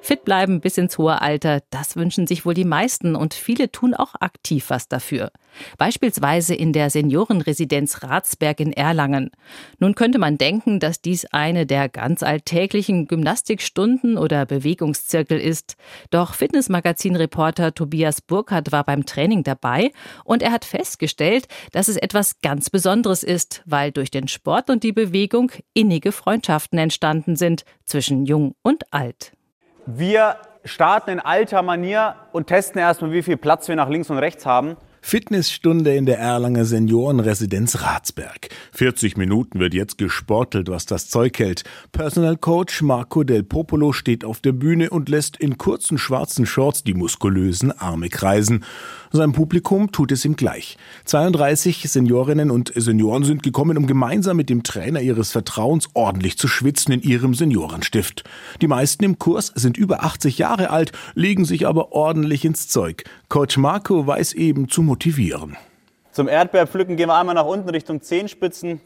Fit 0.05 0.23
bleiben 0.27 0.61
bis 0.61 0.77
ins 0.77 0.99
hohe 0.99 1.23
Alter, 1.23 1.63
das 1.71 1.97
wünschen 1.97 2.27
sich 2.27 2.45
wohl 2.45 2.53
die 2.53 2.67
meisten 2.67 3.17
und 3.17 3.33
viele 3.33 3.73
tun 3.73 3.95
auch 3.95 4.15
aktiv 4.21 4.67
was 4.69 4.87
dafür. 4.87 5.33
Beispielsweise 5.79 6.55
in 6.55 6.75
der 6.75 6.91
Seniorenresidenz 6.91 8.03
Ratsberg 8.03 8.61
in 8.61 8.75
Erlangen. 8.75 9.31
Nun 9.79 9.95
könnte 9.95 10.19
man 10.19 10.37
denken, 10.37 10.79
dass 10.79 11.01
dies 11.01 11.25
eine 11.33 11.65
der 11.65 11.89
ganz 11.89 12.23
alltäglichen 12.23 13.09
Gymnastikstunden 13.09 14.19
oder 14.19 14.45
Bewegungszirkel 14.45 15.41
ist. 15.41 15.77
Doch 16.11 16.35
Fitnessmagazin-Reporter 16.35 17.73
Tobias 17.73 18.21
Burkhardt 18.21 18.73
war 18.73 18.85
beim 18.85 19.07
Training 19.07 19.43
dabei 19.43 19.91
und 20.23 20.43
er 20.43 20.53
hat 20.53 20.67
festgestellt, 20.67 21.49
dass 21.73 21.89
es 21.89 21.97
etwas 21.97 22.43
ganz 22.43 22.69
Besonderes 22.69 23.23
ist, 23.23 23.63
weil 23.65 23.91
durch 23.91 24.11
den 24.11 24.29
Sport 24.29 24.69
und 24.69 24.83
die 24.83 24.93
Bewegung 24.93 25.51
innige 25.73 26.13
Freundschaften 26.13 26.79
entstanden 26.79 27.37
sind 27.37 27.65
zwischen 27.87 28.27
Jung 28.27 28.55
und 28.61 28.93
Alt. 28.93 29.33
Wir 29.87 30.37
starten 30.65 31.11
in 31.11 31.21
alter 31.21 31.63
Manier 31.63 32.15
und 32.33 32.47
testen 32.47 32.81
erstmal, 32.81 33.13
wie 33.13 33.23
viel 33.23 33.37
Platz 33.37 33.69
wir 33.69 33.77
nach 33.77 33.91
links 33.91 34.09
und 34.09 34.19
rechts 34.19 34.47
haben. 34.47 34.77
Fitnessstunde 35.03 35.95
in 35.95 36.07
der 36.07 36.19
Erlanger 36.19 36.65
Seniorenresidenz 36.65 37.83
Ratsberg. 37.83 38.49
40 38.73 39.19
Minuten 39.19 39.61
wird 39.61 39.75
jetzt 39.75 39.99
gesportelt, 39.99 40.71
was 40.71 40.87
das 40.87 41.11
Zeug 41.11 41.39
hält. 41.39 41.65
Personal 41.93 42.39
Coach 42.39 42.81
Marco 42.81 43.23
Del 43.23 43.43
Popolo 43.43 43.93
steht 43.93 44.25
auf 44.25 44.41
der 44.41 44.53
Bühne 44.53 44.89
und 44.89 45.11
lässt 45.11 45.37
in 45.37 45.59
kurzen 45.59 45.99
schwarzen 45.99 46.47
Shorts 46.47 46.85
die 46.85 46.95
muskulösen 46.95 47.71
Arme 47.71 48.09
kreisen. 48.09 48.65
Sein 49.17 49.31
Publikum 49.31 49.93
tut 49.93 50.11
es 50.11 50.25
ihm 50.25 50.35
gleich. 50.35 50.77
32 51.05 51.89
Seniorinnen 51.89 52.51
und 52.51 52.73
Senioren 52.75 53.23
sind 53.23 53.45
gekommen, 53.45 53.79
um 53.79 53.87
gemeinsam 53.87 54.37
mit 54.37 54.51
dem 54.51 54.65
Trainer 54.65 55.01
ihres 55.03 55.31
Vertrauens 55.31 55.89
ordentlich 55.95 56.37
zu 56.37 56.49
schwitzen 56.49 56.93
in 56.93 57.01
ihrem 57.01 57.33
Seniorenstift. 57.33 58.25
Die 58.61 58.67
meisten 58.67 59.05
im 59.05 59.21
Kurs 59.21 59.53
sind 59.55 59.77
über 59.79 60.03
80 60.03 60.39
Jahre 60.39 60.71
alt, 60.71 60.91
legen 61.15 61.45
sich 61.45 61.69
aber 61.69 61.93
ordentlich 61.93 62.45
ins 62.45 62.67
Zeug. 62.67 63.05
Coach 63.29 63.57
Marco 63.57 64.05
weiß 64.05 64.33
eben 64.33 64.69
zu 64.69 64.83
motivieren. 64.83 65.57
Zum 66.11 66.27
Erdbeerpflücken 66.27 66.97
gehen 66.97 67.09
wir 67.09 67.15
einmal 67.15 67.37
nach 67.37 67.47
unten 67.47 67.69
Richtung 67.69 68.03
Zehenspitzen. 68.03 68.81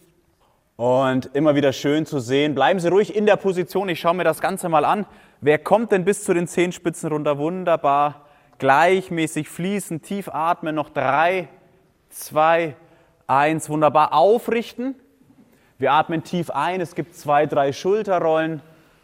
Und 0.76 1.30
immer 1.32 1.54
wieder 1.54 1.72
schön 1.72 2.04
zu 2.04 2.20
sehen. 2.20 2.54
Bleiben 2.54 2.80
Sie 2.80 2.88
ruhig 2.88 3.16
in 3.16 3.24
der 3.24 3.36
Position. 3.36 3.88
Ich 3.88 4.00
schaue 4.00 4.14
mir 4.14 4.24
das 4.24 4.42
Ganze 4.42 4.68
mal 4.68 4.84
an. 4.84 5.06
Wer 5.40 5.56
kommt 5.56 5.90
denn 5.90 6.04
bis 6.04 6.22
zu 6.22 6.34
den 6.34 6.46
Zehenspitzen 6.46 7.08
runter? 7.08 7.38
Wunderbar 7.38 8.27
gleichmäßig 8.58 9.48
fließen, 9.48 10.02
tief 10.02 10.28
atmen, 10.28 10.74
noch 10.74 10.90
drei, 10.90 11.48
zwei, 12.10 12.76
eins, 13.26 13.68
wunderbar 13.68 14.12
aufrichten. 14.12 14.94
Wir 15.78 15.92
atmen 15.92 16.24
tief 16.24 16.50
ein, 16.50 16.80
es 16.80 16.94
gibt 16.94 17.14
zwei, 17.14 17.46
drei 17.46 17.72
Schulterrollen 17.72 18.60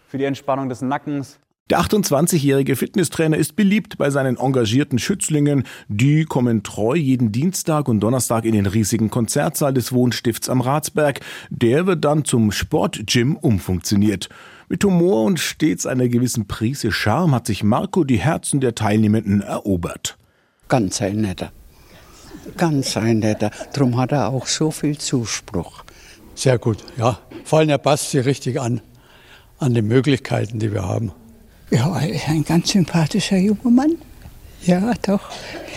für 0.08 0.18
die 0.18 0.24
Entspannung 0.24 0.68
des 0.68 0.82
Nackens. 0.82 1.38
Der 1.70 1.80
28-jährige 1.80 2.76
Fitnesstrainer 2.76 3.38
ist 3.38 3.56
beliebt 3.56 3.96
bei 3.96 4.10
seinen 4.10 4.36
engagierten 4.36 4.98
Schützlingen. 4.98 5.64
Die 5.88 6.24
kommen 6.24 6.62
treu 6.62 6.94
jeden 6.94 7.32
Dienstag 7.32 7.88
und 7.88 8.00
Donnerstag 8.00 8.44
in 8.44 8.52
den 8.52 8.66
riesigen 8.66 9.08
Konzertsaal 9.08 9.72
des 9.72 9.90
Wohnstifts 9.90 10.50
am 10.50 10.60
Ratsberg. 10.60 11.20
Der 11.48 11.86
wird 11.86 12.04
dann 12.04 12.26
zum 12.26 12.52
Sportgym 12.52 13.36
umfunktioniert. 13.36 14.28
Mit 14.68 14.82
Humor 14.84 15.24
und 15.24 15.38
stets 15.38 15.84
einer 15.84 16.08
gewissen 16.08 16.46
Prise 16.46 16.90
Charme 16.90 17.34
hat 17.34 17.46
sich 17.46 17.62
Marco 17.62 18.04
die 18.04 18.18
Herzen 18.18 18.60
der 18.60 18.74
Teilnehmenden 18.74 19.42
erobert. 19.42 20.16
Ganz 20.68 21.02
ein 21.02 21.20
netter. 21.20 21.52
Ganz 22.56 22.96
ein 22.96 23.18
netter. 23.18 23.50
Drum 23.74 23.98
hat 23.98 24.12
er 24.12 24.28
auch 24.28 24.46
so 24.46 24.70
viel 24.70 24.96
Zuspruch. 24.96 25.84
Sehr 26.34 26.58
gut, 26.58 26.78
ja. 26.96 27.18
Vor 27.44 27.58
allem 27.58 27.68
er 27.68 27.78
passt 27.78 28.10
sich 28.10 28.24
richtig 28.24 28.60
an, 28.60 28.80
an 29.58 29.74
die 29.74 29.82
Möglichkeiten, 29.82 30.58
die 30.58 30.72
wir 30.72 30.84
haben. 30.84 31.12
Ja, 31.70 31.98
er 31.98 32.08
ist 32.08 32.28
ein 32.28 32.44
ganz 32.44 32.70
sympathischer 32.70 33.36
junger 33.36 33.70
Mann. 33.70 33.96
Ja, 34.62 34.92
doch. 35.02 35.20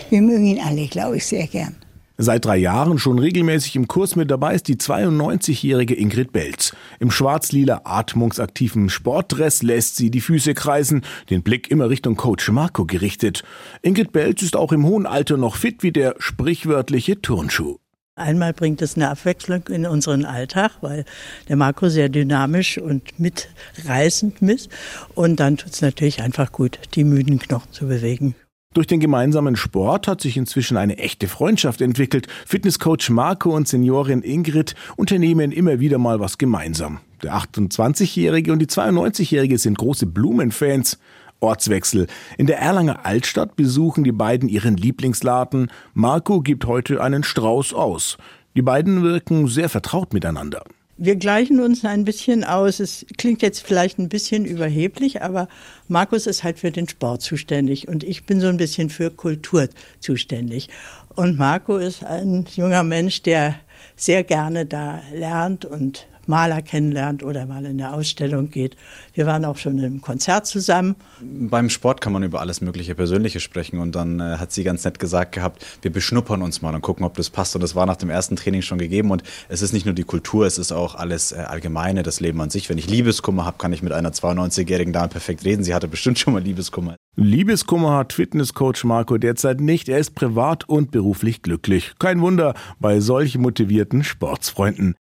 Wir 0.09 0.21
mögen 0.21 0.45
ihn 0.45 0.61
alle, 0.61 0.87
glaube 0.87 1.17
ich, 1.17 1.25
sehr 1.25 1.47
gern. 1.47 1.75
Seit 2.19 2.45
drei 2.45 2.57
Jahren 2.57 2.97
schon 2.97 3.19
regelmäßig 3.19 3.75
im 3.75 3.87
Kurs 3.87 4.15
mit 4.15 4.31
dabei 4.31 4.55
ist 4.55 4.67
die 4.67 4.77
92-jährige 4.77 5.93
Ingrid 5.93 6.31
Belz. 6.31 6.75
Im 6.99 7.11
schwarz-lila 7.11 7.81
atmungsaktiven 7.83 8.89
Sportdress 8.89 9.61
lässt 9.61 9.97
sie 9.97 10.09
die 10.09 10.21
Füße 10.21 10.55
kreisen, 10.55 11.03
den 11.29 11.43
Blick 11.43 11.69
immer 11.69 11.91
Richtung 11.91 12.15
Coach 12.15 12.49
Marco 12.49 12.85
gerichtet. 12.85 13.43
Ingrid 13.83 14.13
Belz 14.13 14.41
ist 14.41 14.55
auch 14.55 14.71
im 14.71 14.83
hohen 14.83 15.05
Alter 15.05 15.37
noch 15.37 15.57
fit 15.57 15.83
wie 15.83 15.91
der 15.91 16.15
sprichwörtliche 16.17 17.21
Turnschuh. 17.21 17.77
Einmal 18.15 18.51
bringt 18.51 18.81
es 18.81 18.95
eine 18.95 19.11
Abwechslung 19.11 19.67
in 19.67 19.85
unseren 19.85 20.25
Alltag, 20.25 20.71
weil 20.81 21.05
der 21.49 21.55
Marco 21.55 21.87
sehr 21.87 22.09
dynamisch 22.09 22.79
und 22.79 23.19
mitreißend 23.19 24.41
ist. 24.41 24.71
Und 25.13 25.39
dann 25.39 25.57
tut 25.57 25.73
es 25.73 25.83
natürlich 25.83 26.23
einfach 26.23 26.51
gut, 26.51 26.79
die 26.95 27.03
müden 27.03 27.37
Knochen 27.37 27.71
zu 27.71 27.85
bewegen. 27.85 28.33
Durch 28.73 28.87
den 28.87 28.99
gemeinsamen 28.99 29.55
Sport 29.55 30.07
hat 30.07 30.21
sich 30.21 30.37
inzwischen 30.37 30.77
eine 30.77 30.97
echte 30.97 31.27
Freundschaft 31.27 31.81
entwickelt. 31.81 32.27
Fitnesscoach 32.45 33.09
Marco 33.09 33.55
und 33.55 33.67
Seniorin 33.67 34.21
Ingrid 34.21 34.75
unternehmen 34.97 35.51
immer 35.51 35.79
wieder 35.79 35.97
mal 35.97 36.19
was 36.19 36.37
gemeinsam. 36.37 36.99
Der 37.23 37.33
28-Jährige 37.35 38.51
und 38.51 38.59
die 38.59 38.67
92-Jährige 38.67 39.57
sind 39.57 39.77
große 39.77 40.05
Blumenfans. 40.05 40.99
Ortswechsel. 41.39 42.07
In 42.37 42.47
der 42.47 42.59
Erlanger 42.59 43.05
Altstadt 43.05 43.55
besuchen 43.55 44.03
die 44.03 44.11
beiden 44.11 44.49
ihren 44.49 44.75
Lieblingsladen. 44.75 45.71
Marco 45.93 46.41
gibt 46.41 46.65
heute 46.65 47.01
einen 47.01 47.23
Strauß 47.23 47.73
aus. 47.73 48.17
Die 48.55 48.63
beiden 48.63 49.03
wirken 49.03 49.47
sehr 49.47 49.69
vertraut 49.69 50.13
miteinander. 50.13 50.63
Wir 50.99 51.15
gleichen 51.15 51.59
uns 51.59 51.85
ein 51.85 52.05
bisschen 52.05 52.43
aus. 52.43 52.79
Es 52.79 53.05
klingt 53.19 53.43
jetzt 53.43 53.61
vielleicht 53.61 53.99
ein 53.99 54.09
bisschen 54.09 54.45
überheblich, 54.45 55.21
aber 55.21 55.47
Markus 55.87 56.25
ist 56.25 56.43
halt 56.43 56.57
für 56.57 56.71
den 56.71 56.89
Sport 56.89 57.21
zuständig 57.21 57.87
und 57.87 58.03
ich 58.03 58.25
bin 58.25 58.41
so 58.41 58.47
ein 58.47 58.57
bisschen 58.57 58.89
für 58.89 59.11
Kultur 59.11 59.69
zuständig. 59.99 60.69
Und 61.15 61.37
Marco 61.37 61.77
ist 61.77 62.03
ein 62.03 62.47
junger 62.55 62.83
Mensch, 62.83 63.21
der 63.21 63.55
sehr 63.95 64.23
gerne 64.23 64.65
da 64.65 65.01
lernt 65.13 65.65
und 65.65 66.07
Maler 66.27 66.61
kennenlernt 66.61 67.23
oder 67.23 67.45
mal 67.45 67.65
in 67.65 67.81
eine 67.81 67.93
Ausstellung 67.93 68.49
geht. 68.49 68.75
Wir 69.13 69.25
waren 69.25 69.45
auch 69.45 69.57
schon 69.57 69.77
im 69.79 70.01
Konzert 70.01 70.47
zusammen. 70.47 70.95
Beim 71.21 71.69
Sport 71.69 72.01
kann 72.01 72.13
man 72.13 72.23
über 72.23 72.41
alles 72.41 72.61
mögliche 72.61 72.95
Persönliche 72.95 73.39
sprechen 73.39 73.79
und 73.79 73.95
dann 73.95 74.19
äh, 74.19 74.37
hat 74.37 74.51
sie 74.51 74.63
ganz 74.63 74.83
nett 74.83 74.99
gesagt 74.99 75.33
gehabt, 75.33 75.65
wir 75.81 75.91
beschnuppern 75.91 76.41
uns 76.41 76.61
mal 76.61 76.73
und 76.73 76.81
gucken, 76.81 77.05
ob 77.05 77.15
das 77.15 77.29
passt 77.29 77.55
und 77.55 77.61
das 77.61 77.75
war 77.75 77.85
nach 77.85 77.95
dem 77.95 78.09
ersten 78.09 78.35
Training 78.35 78.61
schon 78.61 78.77
gegeben 78.77 79.11
und 79.11 79.23
es 79.49 79.61
ist 79.61 79.73
nicht 79.73 79.85
nur 79.85 79.95
die 79.95 80.03
Kultur, 80.03 80.45
es 80.45 80.57
ist 80.57 80.71
auch 80.71 80.95
alles 80.95 81.31
äh, 81.31 81.37
Allgemeine, 81.37 82.03
das 82.03 82.19
Leben 82.19 82.41
an 82.41 82.49
sich. 82.49 82.69
Wenn 82.69 82.77
ich 82.77 82.89
Liebeskummer 82.89 83.45
habe, 83.45 83.57
kann 83.57 83.73
ich 83.73 83.81
mit 83.81 83.93
einer 83.93 84.11
92-jährigen 84.11 84.93
Dame 84.93 85.09
perfekt 85.09 85.45
reden. 85.45 85.63
Sie 85.63 85.73
hatte 85.73 85.87
bestimmt 85.87 86.19
schon 86.19 86.33
mal 86.33 86.41
Liebeskummer. 86.41 86.95
Liebeskummer 87.15 87.97
hat 87.97 88.13
Fitnesscoach 88.13 88.83
Marco 88.83 89.17
derzeit 89.17 89.59
nicht. 89.59 89.89
Er 89.89 89.97
ist 89.97 90.13
privat 90.13 90.69
und 90.69 90.91
beruflich 90.91 91.41
glücklich. 91.41 91.93
Kein 91.97 92.21
Wunder 92.21 92.53
bei 92.79 92.99
solch 92.99 93.37
motivierten 93.37 94.03
Sportsfreunden. 94.03 94.95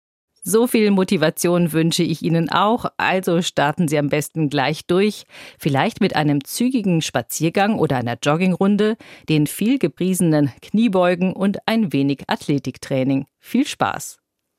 So 0.44 0.66
viel 0.66 0.90
Motivation 0.90 1.72
wünsche 1.72 2.02
ich 2.02 2.22
Ihnen 2.22 2.50
auch, 2.50 2.86
also 2.96 3.42
starten 3.42 3.86
Sie 3.86 3.96
am 3.96 4.08
besten 4.08 4.50
gleich 4.50 4.86
durch, 4.86 5.22
vielleicht 5.56 6.00
mit 6.00 6.16
einem 6.16 6.42
zügigen 6.42 7.00
Spaziergang 7.00 7.78
oder 7.78 7.98
einer 7.98 8.18
Joggingrunde, 8.20 8.96
den 9.28 9.46
viel 9.46 9.78
gepriesenen 9.78 10.50
Kniebeugen 10.60 11.32
und 11.32 11.58
ein 11.66 11.92
wenig 11.92 12.24
Athletiktraining. 12.26 13.26
Viel 13.38 13.68
Spaß! 13.68 14.18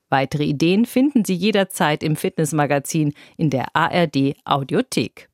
Weitere 0.09 0.45
Ideen 0.45 0.85
finden 0.85 1.25
Sie 1.25 1.35
jederzeit 1.35 2.01
im 2.01 2.15
Fitnessmagazin 2.15 3.13
in 3.35 3.49
der 3.49 3.75
ARD 3.75 4.35
Audiothek. 4.45 5.27